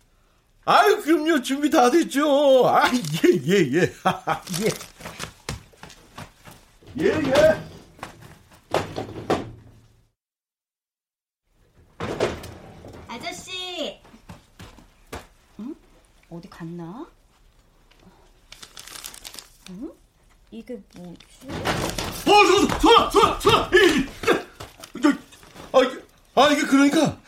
[0.65, 1.43] 아유, 그럼요.
[1.43, 2.69] 준비 다 됐죠.
[2.69, 3.01] 아, 예,
[3.47, 3.81] 예, 예.
[4.63, 4.71] 예.
[7.01, 7.69] 예, 예.
[16.31, 17.07] 어디 갔나?
[19.71, 19.93] 응?
[20.69, 21.49] 이게 뭐지?
[22.29, 24.07] 어, 저, 이,
[25.01, 25.09] 저,
[25.73, 26.03] 아, 이게,
[26.35, 27.19] 아, 이게 그러니까,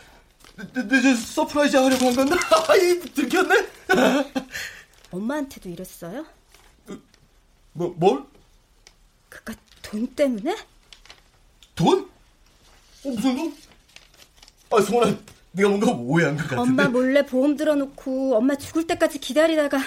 [0.74, 2.36] 내, 내, 내 surprise 하려고 한 건데,
[2.68, 3.66] 아, 이, 들켰네?
[5.10, 6.26] 엄마한테도 이랬어요?
[7.72, 8.24] 뭐, 뭘?
[9.30, 10.54] 그깟 돈 때문에?
[11.74, 12.10] 돈?
[13.04, 13.56] 어, 무슨 돈?
[14.70, 15.16] 아, 성원아,
[15.52, 16.60] 네가 뭔가 오해한 것 같은데.
[16.60, 19.78] 엄마 몰래 보험 들어놓고 엄마 죽을 때까지 기다리다가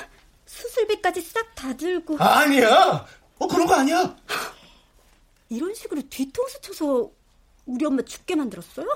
[0.48, 3.06] 수술비까지 싹 다 들고 아니야!
[3.40, 4.16] 어, 그런 거 아니야!
[5.50, 7.12] 이런 식으로 뒤통수 쳐서
[7.66, 8.88] 우리 엄마 죽게 만들었어요?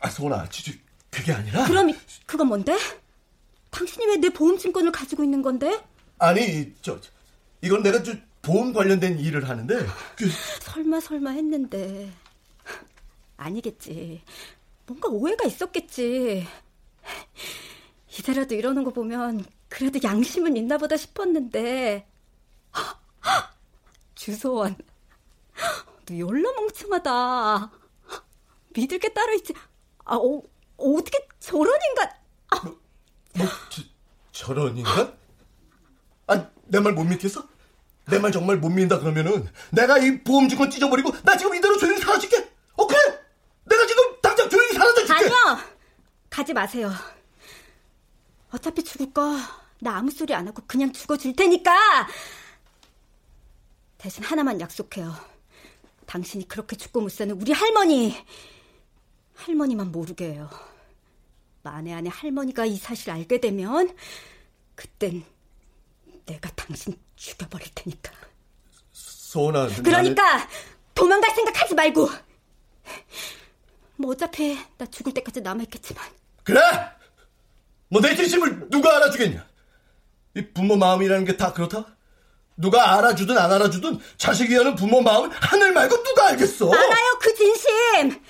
[0.00, 0.78] 아, 성원아, 진짜,
[1.10, 1.64] 그게 아니라.
[1.66, 2.76] 그럼 이- 그건 뭔데?
[3.70, 5.82] 당신이 왜 내 보험증권을 가지고 있는 건데?
[6.18, 6.98] 아니, 저,
[7.62, 10.28] 이건 내가 저 보험 관련된 일을 하는데, 그,
[10.60, 12.12] 설마 설마 했는데
[13.36, 14.22] 아니겠지.
[14.86, 16.46] 뭔가 오해가 있었겠지.
[18.08, 22.06] 이제라도 이러는 거 보면 그래도 양심은 있나 보다 싶었는데
[24.28, 24.74] 주소원
[26.06, 27.70] 너 열나 멍청하다.
[28.74, 29.52] 믿을 게 따로 있지.
[30.04, 30.42] 아, 어,
[30.78, 32.10] 어떻게 저런 인간
[33.36, 33.82] 뭐, 저,
[34.32, 35.16] 저런 인간?
[36.26, 37.46] 아, 내 말 못 믿겠어?
[38.06, 42.50] 내 말 정말 못 믿는다 그러면은 내가 이 보험증권 찢어버리고 나 지금 이대로 조용히 사라질게.
[42.76, 42.98] 어 그래?
[43.64, 45.12] 내가 지금 당장 조용히 사라져 줄게.
[45.24, 45.58] 아니요!
[46.30, 46.90] 가지 마세요.
[48.52, 49.36] 어차피 죽을 거,
[49.80, 52.06] 나 아무 소리 안 하고 그냥 죽어줄 테니까!
[54.04, 55.14] 대신 하나만 약속해요.
[56.04, 58.14] 당신이 그렇게 죽고 못 사는 우리 할머니!
[59.34, 60.50] 할머니만 모르게 해요.
[61.62, 63.96] 만에 안에 할머니가 이 사실 알게 되면,
[64.74, 65.24] 그땐
[66.26, 68.12] 내가 당신 죽여버릴 테니까.
[68.92, 69.68] 소원아.
[69.82, 70.46] 그러니까
[70.94, 72.06] 도망갈 생각 하지 말고.
[73.96, 76.04] 뭐 어차피 나 죽을 때까지 남아있겠지만
[76.42, 76.60] 그래?
[77.88, 79.46] 뭐 내 진심을 누가 알아주겠냐?
[80.36, 81.93] 이 부모 마음이라는 게 다 그렇다?
[82.56, 86.70] 누가 알아주든 안 알아주든 자식이 하는 부모 마음은 하늘 말고 누가 알겠어?
[86.72, 88.22] 알아요 그 진심.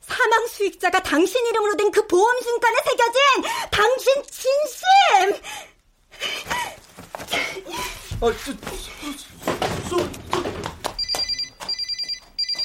[0.00, 5.42] 사망 수익자가 당신 이름으로 된 그 보험증권에 새겨진 당신 진심.
[8.20, 8.52] 아, 저,
[9.88, 10.08] 소, 소,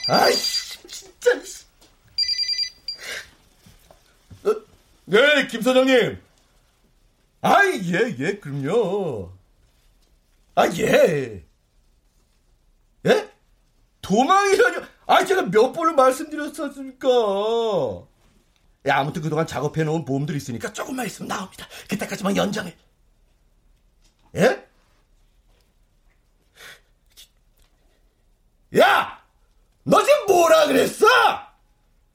[0.08, 1.44] 아이씨, 진짜.
[1.44, 1.63] 씨.
[4.46, 4.56] 어,
[5.06, 6.22] 네, 김 사장님.
[7.42, 9.33] 아이, 예, 예, 그럼요.
[10.56, 11.46] 아, 예.
[13.06, 13.32] 예?
[14.02, 14.82] 도망이라뇨?
[15.08, 17.08] 아, 제가 몇 번을 말씀드렸었습니까?
[18.88, 21.68] 야, 아무튼 그동안 작업해놓은 보험들이 있으니까 조금만 있으면 나옵니다.
[21.89, 22.76] 그때까지만 연장해.
[24.36, 24.68] 예?
[28.80, 29.22] 야!
[29.84, 31.06] 너 지금 뭐라 그랬어?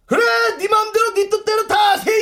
[0.06, 0.22] 그래,
[0.58, 2.17] 네 맘대로 네 뜻대로 다 세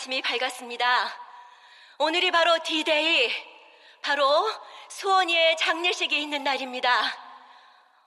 [0.00, 0.86] 아침이 밝았습니다.
[1.98, 3.30] 오늘이 바로 D-Day,
[4.00, 4.50] 바로
[4.88, 6.90] 수원이의 장례식이 있는 날입니다.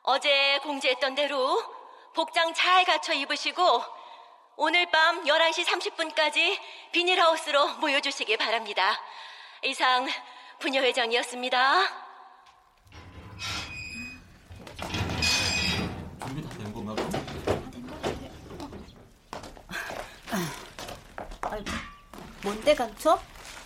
[0.01, 1.63] 어제 공지했던 대로
[2.15, 3.83] 복장 잘 갖춰 입으시고
[4.55, 6.59] 오늘 밤 11시 30분까지
[6.93, 8.99] 비닐하우스로 모여주시기 바랍니다.
[9.61, 10.09] 이상
[10.57, 12.02] 부녀 회장이었습니다.
[22.43, 23.11] 뭔데, 감초?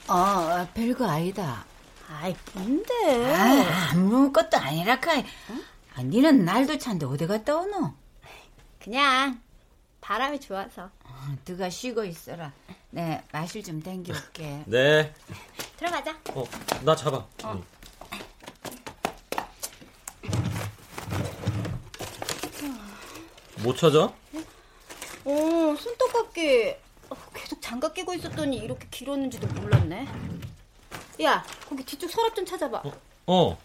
[0.08, 1.66] 어, 별거 아니다.
[2.10, 3.34] 아이, 뭔데?
[3.36, 5.18] 아, 아무것도 아니라카.
[5.18, 5.64] 응?
[5.96, 7.94] 아, 니는 날도 찬데 어디 갔다 오노?
[8.80, 9.42] 그냥
[10.00, 10.90] 바람이 좋아서.
[11.04, 12.54] 어, 네가 쉬고 있어라.
[12.92, 14.64] 네, 마실 좀 땡겨올게.
[14.68, 15.14] 네.
[15.78, 16.16] 들어가자.
[16.30, 16.44] 어,
[16.84, 17.26] 나 잡아.
[17.44, 17.64] 어.
[23.64, 24.04] 못 찾아?
[25.26, 26.87] 어, 손톱깎이 어, 계속
[27.68, 30.08] 장갑 끼고 있었더니 이렇게 길었는지도 몰랐네.
[31.24, 32.82] 야, 거기 뒤쪽 서랍 좀 찾아봐.
[32.86, 32.92] 어.
[33.26, 33.58] 어.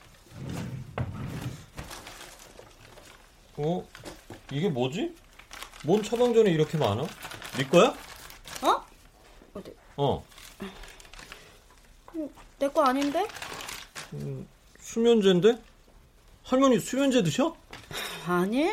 [3.59, 3.88] 어?
[4.51, 5.15] 이게 뭐지?
[5.85, 7.07] 뭔 처방전이 이렇게 많아?
[7.57, 7.95] 네 거야?
[8.62, 8.85] 어?
[9.55, 9.73] 어디?
[9.97, 10.25] 어.
[12.17, 13.25] 음, 내거 아닌데?
[14.15, 14.49] 음,
[14.81, 15.62] 수면제인데?
[16.43, 17.55] 할머니 수면제 드셔?
[18.27, 18.69] 아니.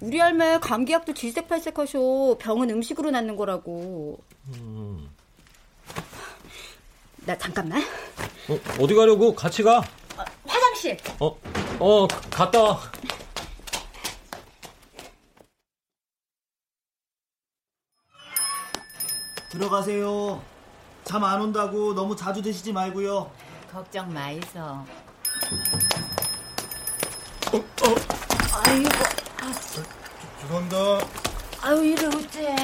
[0.00, 2.38] 우리 할매 감기약도 질색팔색하셔.
[2.40, 4.26] 병은 음식으로 낫는 거라고.
[4.48, 5.08] 음.
[7.26, 7.82] 나 잠깐만.
[8.48, 9.34] 어, 어디 가려고?
[9.34, 9.78] 같이 가.
[9.78, 10.96] 어, 화장실.
[11.20, 11.38] 어,
[11.78, 12.80] 어, 갔다 와.
[19.50, 20.42] 들어가세요.
[21.04, 23.30] 잠 안 온다고 너무 자주 드시지 말고요.
[23.72, 24.58] 걱정 마이소.
[24.60, 24.84] 어,
[27.52, 27.62] 어.
[28.64, 28.88] 아이고.
[29.40, 29.52] 아.
[30.40, 30.76] 죄송합니다.
[31.62, 32.56] 아유, 이래 어째.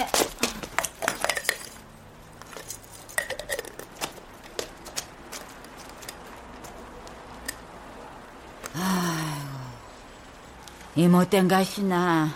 [10.96, 12.28] 이 못된 가시나.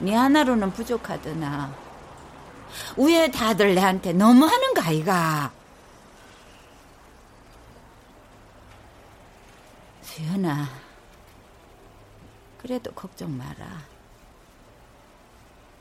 [0.00, 1.72] 니 하나로는 부족하드나.
[2.96, 5.52] 위에 다들 내한테 너무하는 거 아이가?
[10.02, 10.68] 수연아,
[12.58, 13.82] 그래도 걱정 마라.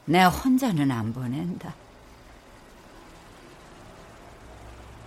[0.06, 1.74] 내 혼자는 안 보낸다.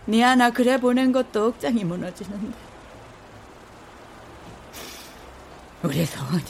[0.07, 2.74] 니 하나 그래 보낸 것도 억장이 무너지는데.
[5.85, 6.45] 우리 서원이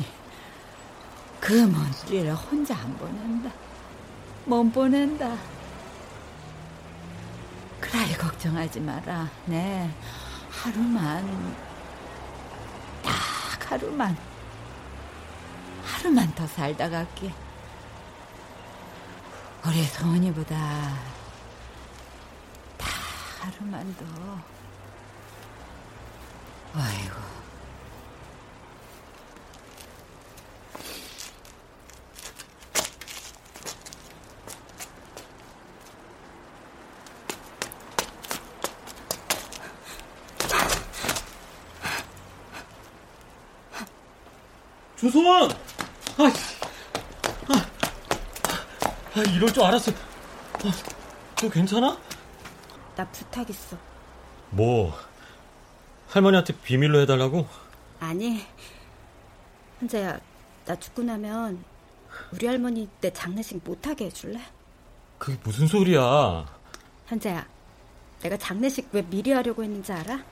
[1.41, 3.51] 그 먼 길을 혼자 안 보낸다.
[4.47, 5.37] 못 보낸다.
[7.81, 9.29] 그래 걱정하지 마라.
[9.47, 9.91] 네
[10.51, 11.57] 하루만
[13.03, 13.13] 딱
[13.73, 14.17] 하루만
[15.85, 17.35] 하루만 더 살다 갈게.
[19.67, 20.55] 우리 성원이보다
[22.79, 22.89] 다
[23.41, 24.05] 하루만 더.
[26.81, 27.34] 아이고.
[45.05, 45.51] 조소원!
[46.17, 46.33] 아,
[47.49, 47.67] 아,
[49.15, 49.93] 아, 이럴 줄 알았어.
[49.93, 50.73] 아,
[51.37, 51.99] 너 괜찮아?
[52.97, 53.77] 나 부탁 있어.
[54.49, 54.99] 뭐,
[56.09, 57.47] 할머니한테 비밀로 해달라고?
[58.01, 58.47] 아니,
[59.81, 60.19] 현자야,
[60.65, 61.63] 나 죽고 나면
[62.33, 64.41] 우리 할머니 내 장례식 못하게 해줄래?
[65.19, 66.47] 그게 무슨 소리야?
[67.09, 67.47] 현자야,
[68.23, 70.25] 내가 장례식 왜 미리 하려고 했는지 알아?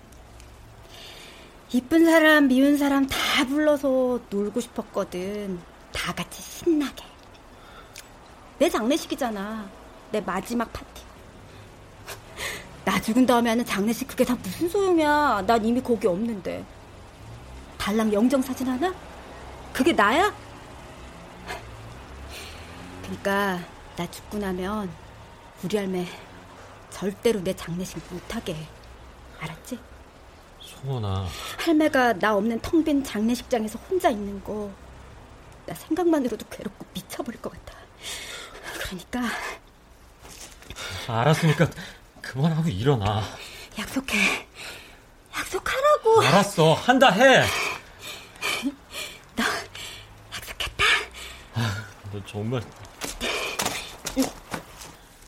[1.75, 5.59] 이쁜 사람, 미운 사람 다 불러서 놀고 싶었거든.
[5.91, 7.03] 다 같이 신나게.
[8.59, 9.67] 내 장례식이잖아.
[10.11, 11.03] 내 마지막 파티.
[12.85, 15.45] 나 죽은 다음에 하는 장례식 그게 다 무슨 소용이야.
[15.47, 16.63] 난 이미 거기 없는데.
[17.79, 18.95] 달랑 영정 사진 하나?
[19.73, 20.31] 그게 나야?
[23.01, 23.61] 그러니까
[23.97, 24.91] 나 죽고 나면
[25.65, 26.07] 우리 할매
[26.91, 28.67] 절대로 내 장례식 못하게 해.
[29.41, 29.92] 알았지?
[30.65, 31.27] 송원아.
[31.59, 34.71] 할매가 나 없는 텅 빈 장례식장에서 혼자 있는 거.
[35.67, 37.79] 나 생각만으로도 괴롭고 미쳐버릴 것 같아.
[38.81, 39.21] 그러니까.
[41.07, 41.69] 알았으니까
[42.21, 43.23] 그만하고 일어나.
[43.79, 44.47] 약속해.
[45.37, 46.23] 약속하라고.
[46.23, 46.75] 알았어.
[46.75, 47.45] 한다 해.
[49.37, 49.43] 너
[50.35, 50.85] 약속했다.
[51.55, 52.63] 아, 너 정말.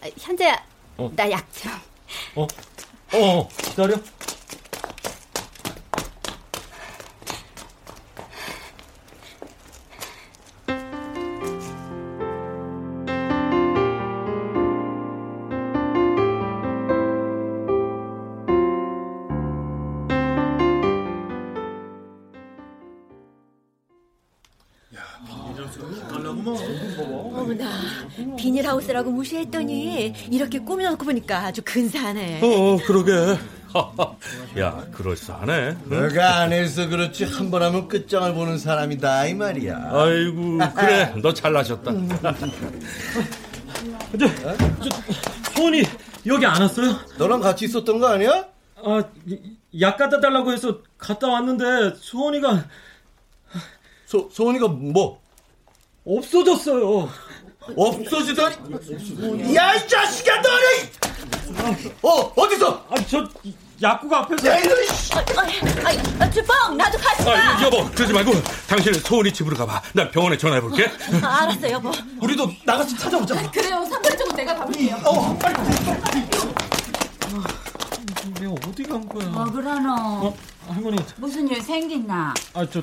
[0.02, 0.62] 아, 현재야.
[0.98, 1.10] 어.
[1.14, 1.72] 나약 좀.
[2.36, 2.46] 어?
[3.12, 3.96] 어, 기다려.
[29.34, 32.40] 무시했더니 이렇게 꾸며놓고 보니까 아주 근사하네.
[32.42, 33.12] 어, 그러게.
[34.60, 35.76] 야, 그럴싸하네.
[35.86, 39.88] 내가 안 해서 그렇지 한 번 하면 끝장을 보는 사람이다 이 말이야.
[39.90, 41.12] 아이고, 그래.
[41.20, 41.90] 너 잘나셨다.
[44.18, 45.82] 저, 저, 소원이
[46.26, 46.94] 여기 안 왔어요?
[47.18, 48.46] 너랑 같이 있었던 거 아니야?
[48.76, 49.02] 아,
[49.80, 52.64] 약 갖다 달라고 해서 갔다 왔는데 소원이가
[54.06, 55.20] 소 소원이가 뭐
[56.06, 57.08] 없어졌어요.
[57.76, 59.54] 없어지다니?
[59.56, 61.94] 야 이 자식아 너는!
[62.02, 62.86] 어 어디서?
[62.90, 63.26] 아, 저
[63.82, 64.46] 약국 앞에서.
[64.48, 64.76] 야 이놈!
[66.20, 68.32] 아, 주뻥 나도 같이 아, 여보, 그러지 말고
[68.68, 69.82] 당신은 소은이 집으로 가봐.
[69.94, 70.90] 난 병원에 전화해 볼게.
[71.22, 71.90] 아, 알았어 여보.
[72.20, 73.50] 우리도 나가서 찾아보자.
[73.50, 73.84] 그래요.
[73.90, 74.96] 상관적은 내가 가볼게요.
[75.04, 75.56] 어 빨리.
[78.40, 79.26] 내가 어디 간 거야?
[79.28, 79.92] 뭐 그러노?
[79.92, 80.36] 어,
[80.68, 80.96] 할머니.
[81.16, 82.34] 무슨 일 생겼나?
[82.54, 82.80] 아, 저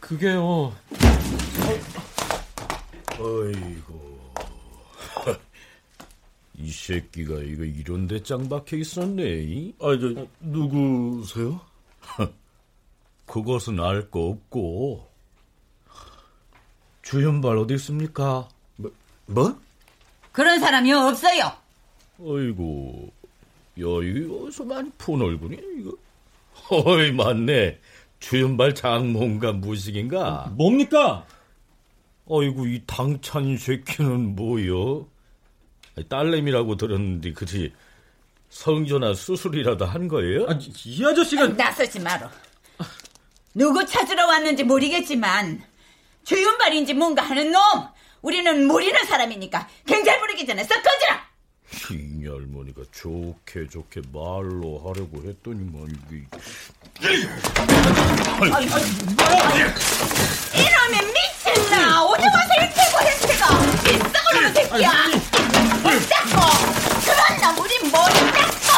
[0.00, 0.72] 그게요.
[3.18, 4.11] 어이구.
[6.62, 9.72] 이 새끼가 이거 이런 데 짱 박혀 있었네.
[9.80, 11.60] 아, 저 누구세요?
[13.26, 15.08] 그것은 알 거 없고.
[17.02, 18.48] 주현발 어디 있습니까?
[19.26, 19.58] 뭐?
[20.30, 21.52] 그런 사람이 없어요.
[22.20, 23.10] 어이구.
[23.80, 25.96] 야, 이거 어디서 많이 푼 얼굴이야, 이거?
[26.70, 27.78] 어이, 맞네.
[28.20, 30.52] 주현발 장모인가 무식인가?
[30.56, 31.26] 뭡니까?
[32.26, 35.06] 어이구, 이 당찬 새끼는 뭐여?
[36.08, 37.72] 딸내미라고 들었는데, 그지?
[38.50, 40.46] 성전화 수술이라도 한 거예요?
[40.48, 42.30] 아, 이 아저씨가 나서지 마라.
[43.54, 45.62] 누구 찾으러 왔는지 모르겠지만
[46.24, 47.60] 주윤발인지 뭔가 하는 놈.
[48.22, 51.26] 우리는 모르는 사람이니까 경찰 부르기 전에 썩 꺼지라.
[51.92, 56.26] 이 할머니가 좋게 좋게 말로 하려고 했더니만 이게
[60.54, 62.04] 이놈의 미친나.
[62.04, 63.42] 오늘 와서 일태고 했태가.
[63.90, 65.31] 이 썩어놓은 새끼야.
[65.92, 66.40] 못 잡고.
[67.04, 68.72] 그런 놈 우린 못 잡고.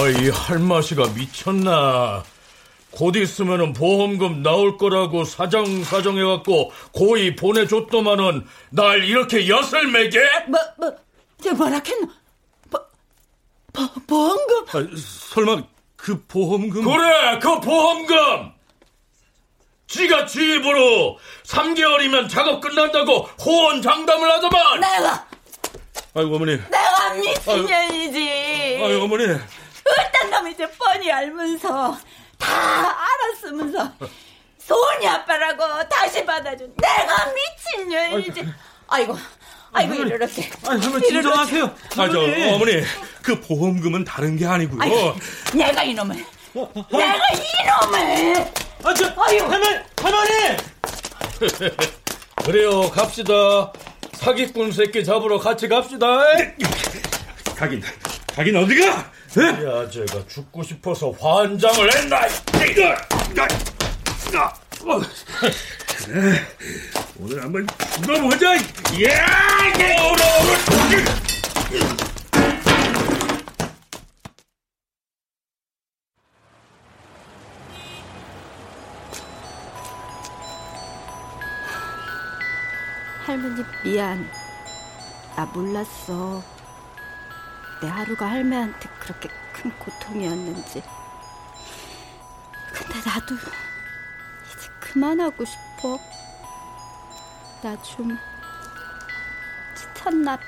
[0.00, 2.22] 아이 할마씨가 미쳤나
[2.90, 10.18] 곧 있으면은 보험금 나올 거라고 사정사정 해갖고 고이 보내줬더만은 날 이렇게 엿을 매게?
[10.48, 10.96] 뭐, 뭐,
[11.42, 12.08] 저 뭐라 했노?
[12.70, 12.78] 보,
[13.72, 14.64] 보, 보험금?
[14.68, 15.62] 아, 설마
[15.96, 16.82] 그 보험금?
[16.84, 18.52] 그래 그 보험금
[19.90, 25.26] 지가 지 입으로 3개월이면 작업 끝난다고 호언장담을 하더만 내가,
[26.14, 26.56] 아이고 어머니.
[26.70, 28.80] 내가 미친년이지.
[28.84, 29.24] 아이고 어머니.
[29.24, 31.98] 어떤 놈이 이제 뻔히 알면서
[32.38, 33.92] 다 알았으면서
[34.58, 37.32] 소은이 아빠라고 다시 받아준 내가
[37.74, 38.46] 미친년이지.
[38.86, 39.18] 아이고,
[39.72, 40.50] 아이고 이렇게.
[40.68, 41.64] 아니, 할머니 진정하세요.
[41.64, 42.20] 아, 저
[42.54, 42.84] 어머니
[43.22, 44.80] 그 보험금은 다른 게 아니고요.
[44.80, 45.16] 아이고,
[45.52, 46.24] 내가 이놈을,
[46.92, 48.52] 내가 이놈을.
[48.82, 49.66] 아, 저 할머니,
[50.00, 50.56] 할머니.
[52.44, 53.72] 그래요 갑시다
[54.14, 56.06] 사기꾼 새끼 잡으러 같이 갑시다
[57.56, 57.82] 가긴
[58.34, 58.86] 가긴 어디가?
[58.86, 62.94] 야 제가 죽고 싶어서 환장을 했나 이거
[63.34, 63.46] 그래
[67.18, 67.66] 오늘 한번
[68.02, 68.56] 죽어보자.
[68.98, 69.10] 예!
[83.30, 84.28] 할머니 미안.
[85.36, 86.42] 나 몰랐어.
[87.80, 90.82] 내 하루가 할매한테 그렇게 큰 고통이었는지.
[92.72, 95.96] 근데 나도 이제 그만하고 싶어.
[97.62, 98.18] 나 좀
[99.76, 100.44] 지쳤나 봐.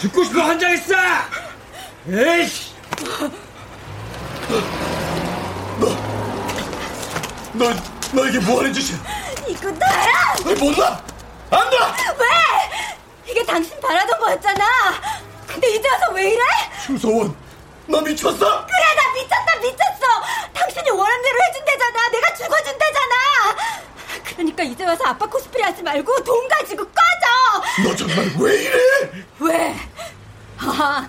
[0.00, 0.94] 죽고 싶어 환장했어.
[2.08, 2.67] 에이씨.
[7.58, 7.72] 너,
[8.12, 8.98] 너 이게 뭐 하는 짓이야?
[9.48, 10.34] 이거 나야!
[10.46, 11.02] 아니, 못 놔!
[11.50, 11.96] 안 놔!
[12.18, 13.30] 왜?
[13.30, 14.64] 이게 당신 바라던 거였잖아.
[15.46, 16.42] 근데 이제 와서 왜 이래?
[16.86, 17.34] 김소원,
[17.86, 18.36] 너 미쳤어?
[18.38, 20.06] 그래 나 미쳤다 미쳤어.
[20.54, 22.08] 당신이 원하는 대로 해준대잖아.
[22.10, 23.14] 내가 죽어준대잖아.
[24.24, 27.88] 그러니까 이제 와서 아빠 코스프레 하지 말고 돈 가지고 꺼져.
[27.88, 28.78] 너 정말 왜 이래?
[29.40, 29.76] 왜?
[30.58, 31.08] 아,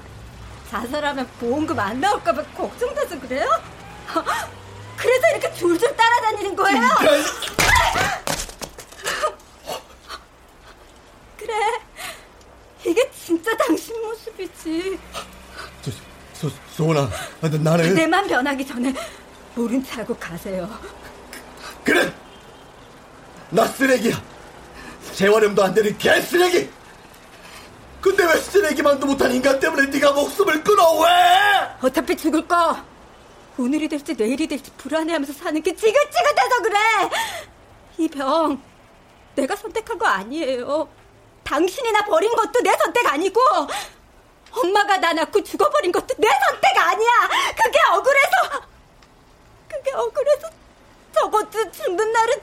[0.72, 3.48] 자살하면 보험금 안 나올까봐 걱정돼서 그래요?
[5.00, 6.82] 그래서 이렇게 줄줄 따라다니는 거예요?
[11.38, 11.54] 그래,
[12.86, 15.00] 이게 진짜 당신 모습이지.
[15.82, 15.92] 저,
[16.34, 17.10] 소, 소원아,
[17.42, 18.94] 아, 나는 내맘 변하기 전에
[19.56, 20.70] 모른 체 하고 가세요.
[21.84, 22.14] 그래!
[23.50, 24.22] 나 쓰레기야!
[25.14, 26.70] 재활용도 안 되는 개쓰레기!
[28.02, 31.08] 근데 왜 쓰레기만도 못한 인간 때문에 네가 목숨을 끊어 왜?
[31.82, 32.78] 어차피 죽을 거.
[33.60, 36.78] 오늘이 될지 내일이 될지 불안해하면서 사는 게 지긋지긋해서 그래.
[37.98, 38.62] 이 병
[39.36, 40.88] 내가 선택한 거 아니에요.
[41.44, 43.42] 당신이 나 버린 것도 내 선택 아니고
[44.52, 47.12] 엄마가 나 낳고 죽어버린 것도 내 선택 아니야.
[47.62, 48.62] 그게 억울해서
[49.68, 50.48] 그게 억울해서
[51.14, 52.42] 저것도 죽는 날은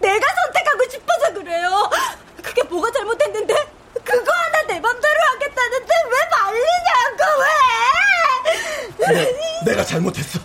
[0.00, 1.88] 내가 선택하고 싶어서 그래요.
[2.42, 3.54] 그게 뭐가 잘못했는데?
[4.04, 7.46] 그거 하나 내 맘대로 하겠다는데 왜 말리냐고 왜?
[9.08, 9.34] 내,
[9.64, 10.38] 내가 잘못했어.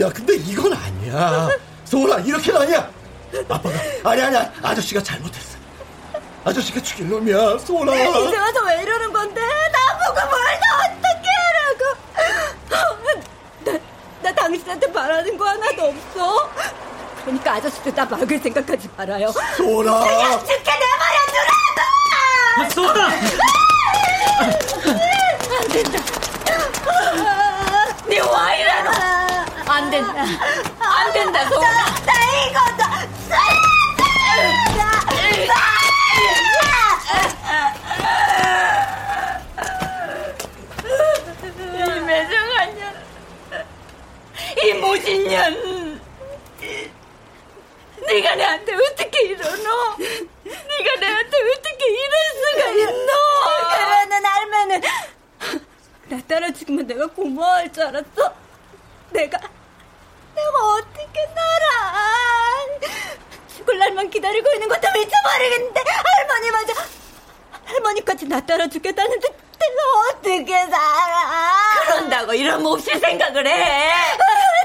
[0.00, 1.48] 야, 근데 이건 아니야.
[1.84, 2.90] 소은아, 이렇게는 아니야.
[3.48, 3.70] 아빠가
[4.04, 4.50] 아니 아니야.
[4.62, 5.58] 아저씨가 잘못했어.
[6.44, 7.94] 아저씨가 죽일 놈이야, 소은아.
[7.94, 9.40] 이제 와서 왜 이러는 건데?
[9.40, 11.82] 나보고 뭘더 어떻게 하라고?
[13.64, 13.78] 나,
[14.22, 16.50] 나 당신한테 바라는 거 하나도 없어.
[17.24, 19.30] 그러니까 아저씨도 나 막을 생각하지 말아요.
[19.56, 20.00] 소은아.
[20.00, 21.18] 그냥 죽게 내버려
[22.66, 22.70] 두라고!
[22.74, 23.08] 소은아!
[25.60, 26.21] 안 된다.
[28.22, 28.90] 네와 이러노?
[29.66, 30.24] 안 된다.
[30.78, 31.84] 안 된다, 소은아.
[32.06, 32.12] 나
[32.46, 32.60] 이거
[33.28, 33.56] 나이
[42.06, 42.94] 매정한 년,
[44.62, 46.00] 이 모진 년,
[48.06, 49.96] 네가 내한테 어떻게 이러노?
[49.98, 53.12] 네가 내한테 어떻게 이럴 수가 있노?
[53.70, 54.82] 그러는 알면은
[56.12, 58.34] 나 따라 죽으면 내가 고마워할 줄 알았어?
[59.12, 59.38] 내가
[60.34, 61.96] 내가 어떻게 살아?
[63.56, 66.74] 죽을 날만 기다리고 있는 것도 미쳐버리겠는데 할머니 맞아
[67.64, 71.82] 할머니까지 나 따라 죽겠다는데 내가 어떻게 살아?
[71.86, 73.90] 그런다고 이런 몹쓸 생각을 해?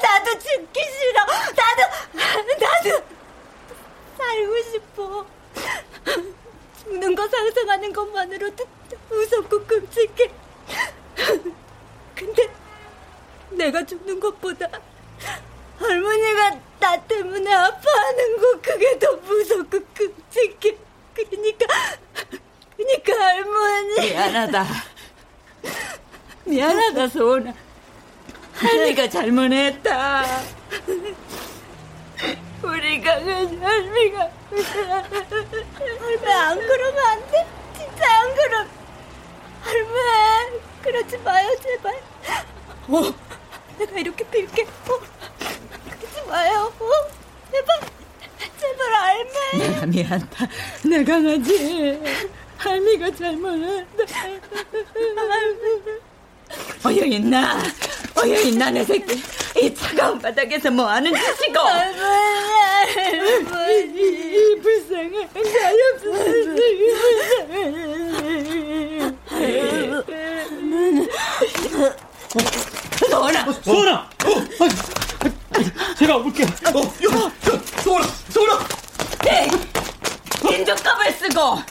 [0.04, 1.26] 나도 죽기 싫어.
[1.56, 1.82] 나도
[2.60, 3.06] 나도
[4.18, 5.26] 살고 싶어.
[6.84, 8.66] 죽는 거 상상하는 것만으로도
[9.10, 10.30] 무섭고 끔찍해.
[12.16, 12.50] 근데
[13.58, 14.68] 내가 죽는 것보다
[15.80, 20.78] 할머니가 나 때문에 아파하는 거 그게 더 무섭고 끔찍해.
[21.14, 21.66] 그러니까
[22.76, 24.66] 그러니까 할머니 미안하다.
[26.46, 27.54] 미안하다, 소은아.
[28.54, 30.26] 할미가 잘못했다.
[32.64, 37.48] 우리 강은 할미가 할미 안 그러면 안 돼.
[37.78, 38.70] 진짜 안 그럼
[39.62, 41.96] 할미 그러지 마요 제발.
[42.90, 43.27] 어
[43.78, 44.64] 내가 이렇게 빌게.
[44.64, 45.00] 어
[46.00, 46.72] 그러지 마요.
[46.80, 46.90] 어
[47.52, 47.80] 제발
[48.60, 49.58] 제발 할미.
[49.60, 50.48] 내가 미안하다.
[50.86, 52.00] 내 강아지.
[52.58, 54.04] 할미가 잘못했다.
[56.86, 57.62] 어여 있나?
[58.18, 59.22] 어여 있나 내 새끼.
[59.60, 61.60] 이 차가운 바닥에서 뭐 하는 짓이고?
[62.96, 65.30] 할머니 이 불쌍한
[72.30, 73.52] 소은아!
[73.64, 74.10] 소은아!
[75.98, 76.46] 제가 올게요.
[76.48, 77.32] 어, 야,
[77.82, 78.60] 소은아, 소은아!
[79.24, 79.48] 네,
[80.52, 81.62] 인조값을 쓰고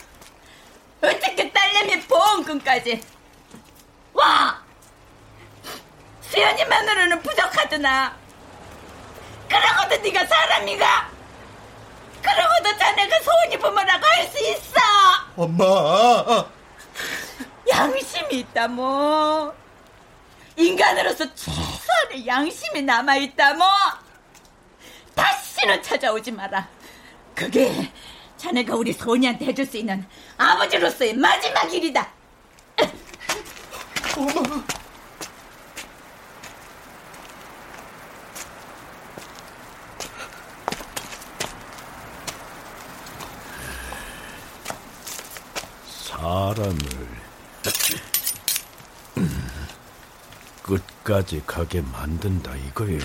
[1.03, 3.01] 어떻게 딸내미 보험금까지
[4.15, 4.59] 와!
[6.23, 8.17] 수연이만으로는 부족하더나
[9.49, 11.11] 그러고도 네가 사람이가
[12.23, 14.81] 그러고도 자네가 소은이 부모라고 할 수 있어
[15.37, 16.45] 엄마.
[17.71, 19.55] 양심이 있다 뭐
[20.57, 23.67] 인간으로서 최소한의 양심이 남아있다 뭐
[25.15, 26.69] 다시는 찾아오지 마라.
[27.35, 27.91] 그게
[28.37, 32.09] 자네가 우리 소은이한테 해줄 수 있는 아버지로서의 마지막 일이다.
[34.17, 34.65] 엄마.
[45.87, 47.06] 사람을
[51.07, 52.99] 끝까지 가게 만든다 이거요.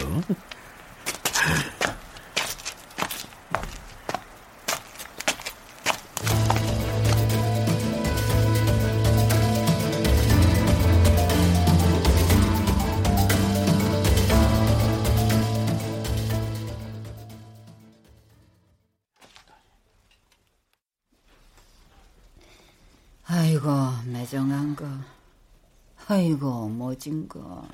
[27.01, 27.67] 모진 거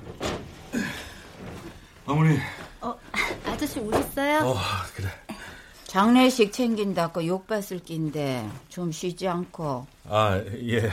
[2.06, 2.38] 어머니.
[2.80, 2.98] 어,
[3.44, 4.38] 아저씨 오셨어요?
[4.38, 4.56] 어,
[4.96, 5.08] 그래.
[5.84, 10.90] 장례식 챙긴다고 욕받을 낀데 좀 쉬지 않고 아, 예.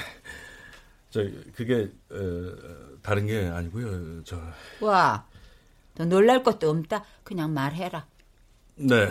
[1.11, 1.21] 저
[1.55, 4.23] 그게 어, 다른 게 아니고요.
[4.25, 4.41] 저
[4.81, 5.25] 와,
[5.95, 7.05] 너 놀랄 것도 없다.
[7.23, 8.05] 그냥 말해라.
[8.75, 9.09] 네.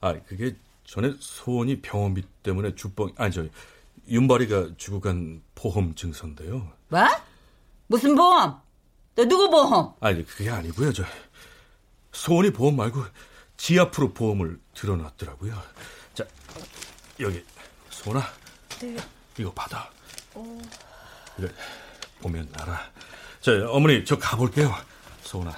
[0.00, 3.44] 아, 그게 전에 소원이 병원비 때문에 주뻥 아니 저
[4.08, 6.70] 윤발이가 주고 간 보험 증서인데요.
[6.88, 7.00] 뭐?
[7.88, 8.60] 무슨 보험?
[9.16, 9.94] 너 누구 보험?
[10.00, 10.92] 아니 그게 아니고요.
[10.92, 11.02] 저
[12.12, 13.04] 소원이 보험 말고
[13.56, 15.60] 지 앞으로 보험을 들어놨더라고요.
[16.14, 16.24] 자
[17.18, 17.44] 여기
[17.90, 18.22] 소원아,
[18.80, 18.96] 네.
[19.38, 19.90] 이거 받아.
[20.34, 21.48] 이거
[22.20, 22.90] 보면 알아.
[23.40, 24.72] 자 어머니 저 가볼게요.
[25.22, 25.52] 소원아.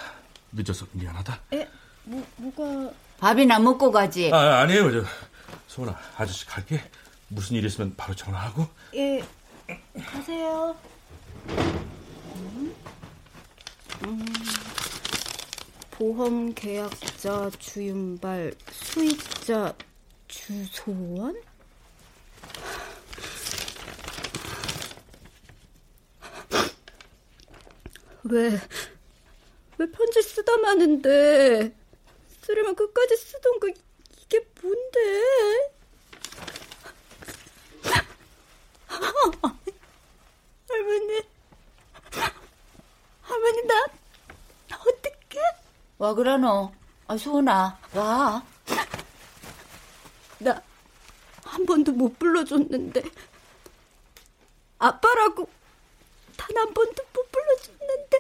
[0.53, 1.41] 늦어서 미안하다.
[1.53, 1.69] 에?
[2.05, 2.93] 뭐, 뭐가...
[3.19, 4.33] 밥이나 먹고 가지.
[4.33, 4.91] 아, 아니에요.
[4.91, 5.09] 저,
[5.69, 6.83] 소은아, 아저씨 갈게.
[7.29, 8.67] 무슨 일 있으면 바로 전화하고.
[8.95, 9.25] 예,
[10.05, 10.75] 가세요.
[12.37, 12.75] 음.
[14.05, 14.25] 음.
[15.91, 19.75] 보험 계약자 주윤발 수익자
[20.29, 21.41] 주소원?
[28.25, 28.51] 왜,
[29.79, 31.75] 왜 편지 쓰다 마는데?
[32.43, 35.01] 쓰려면 끝까지 쓰던 거, 이게 뭔데?
[40.69, 41.23] 할머니,
[43.31, 43.87] 할머니, 나,
[44.77, 45.41] 어떡해?
[45.99, 46.73] 와, 그러노?
[47.07, 48.43] 아, 소은아, 와.
[50.39, 50.63] 나,
[51.45, 53.03] 한 번도 못 불러줬는데,
[54.79, 55.49] 아빠라고
[56.37, 58.19] 단 한 번도 못 불러줬는데,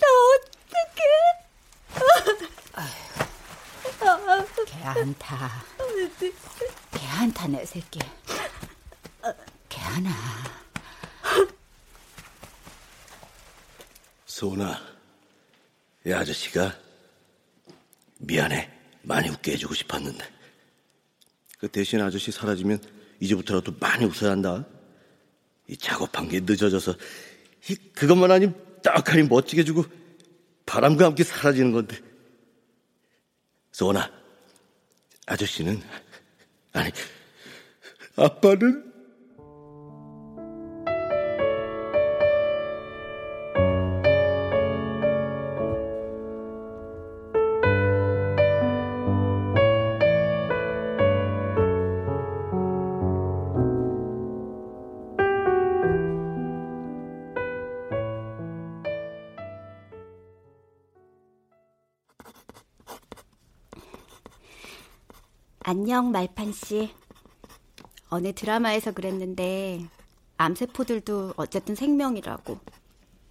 [0.00, 0.06] 나
[0.36, 0.52] 어떡해?
[4.66, 5.64] 개한타.
[6.92, 8.00] 개한타, 내 새끼.
[9.68, 10.10] 개하나.
[14.42, 14.76] 소은아,
[16.04, 16.76] 이 아저씨가
[18.18, 18.72] 미안해.
[19.02, 20.24] 많이 웃게 해주고 싶었는데.
[21.58, 22.80] 그 대신 아저씨 사라지면
[23.20, 24.66] 이제부터라도 많이 웃어야 한다.
[25.68, 26.96] 이 작업한 게 늦어져서
[27.70, 29.84] 이 그것만 아니면 떡하니 멋지게 주고
[30.66, 31.96] 바람과 함께 사라지는 건데.
[33.70, 34.10] 소은아,
[35.26, 35.80] 아저씨는
[36.72, 36.90] 아니
[38.16, 38.91] 아빠는
[65.82, 66.94] 안녕, 말판 씨.
[68.08, 69.84] 어느 드라마에서 그랬는데
[70.36, 72.56] 암세포들도 어쨌든 생명이라고.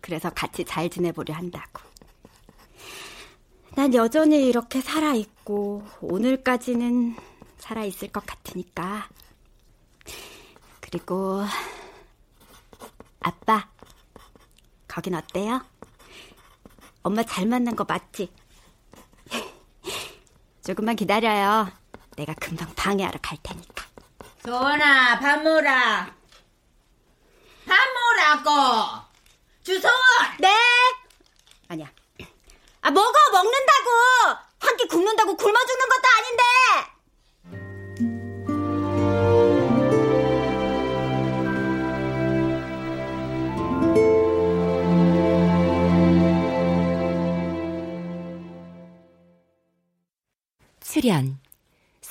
[0.01, 1.81] 그래서 같이 잘 지내보려 한다고.
[3.73, 7.15] 난 여전히 이렇게 살아있고 오늘까지는
[7.57, 9.07] 살아있을 것 같으니까.
[10.81, 11.45] 그리고
[13.21, 13.69] 아빠,
[14.89, 15.61] 거긴 어때요?
[17.01, 18.29] 엄마 잘 만난 거 맞지?
[20.67, 21.79] 조금만 기다려요.
[22.21, 23.83] 내가 금방 방해하러 갈 테니까.
[24.45, 26.13] 소원아, 밥 먹으라.
[27.65, 29.01] 밥 먹으라고.
[29.63, 29.95] 주소원.
[30.39, 30.47] 네.
[31.67, 31.91] 아니야.
[32.81, 33.89] 아 먹어 먹는다고.
[34.59, 36.43] 한 끼 굶는다고 굶어 죽는 것도 아닌데.
[50.79, 51.39] 출연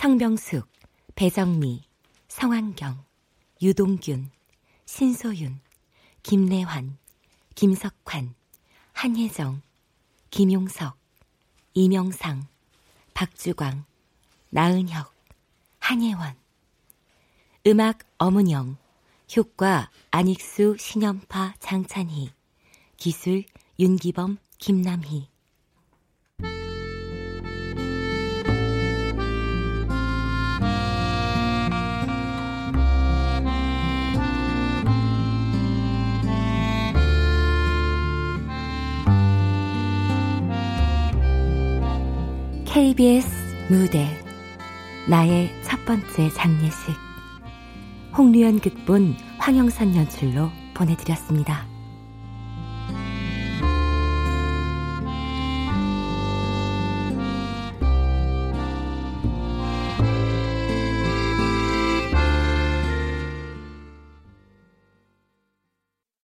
[0.00, 0.66] 성병숙,
[1.14, 1.82] 배정미,
[2.26, 3.04] 성환경,
[3.60, 4.30] 유동균,
[4.86, 5.60] 신소윤,
[6.22, 6.96] 김래환,
[7.54, 8.34] 김석환,
[8.94, 9.60] 한혜정,
[10.30, 10.96] 김용석,
[11.74, 12.46] 이명상,
[13.12, 13.84] 박주광,
[14.48, 15.14] 나은혁,
[15.80, 16.34] 한예원.
[17.66, 18.78] 음악 어문영
[19.36, 22.30] 효과 안익수, 신연파, 장찬희.
[22.96, 23.44] 기술
[23.78, 25.28] 윤기범, 김남희
[42.72, 43.26] KBS
[43.68, 44.06] 무대
[45.08, 46.94] 나의 첫 번째 장례식
[48.16, 51.66] 홍류연 극본 황영선 연출로 보내드렸습니다.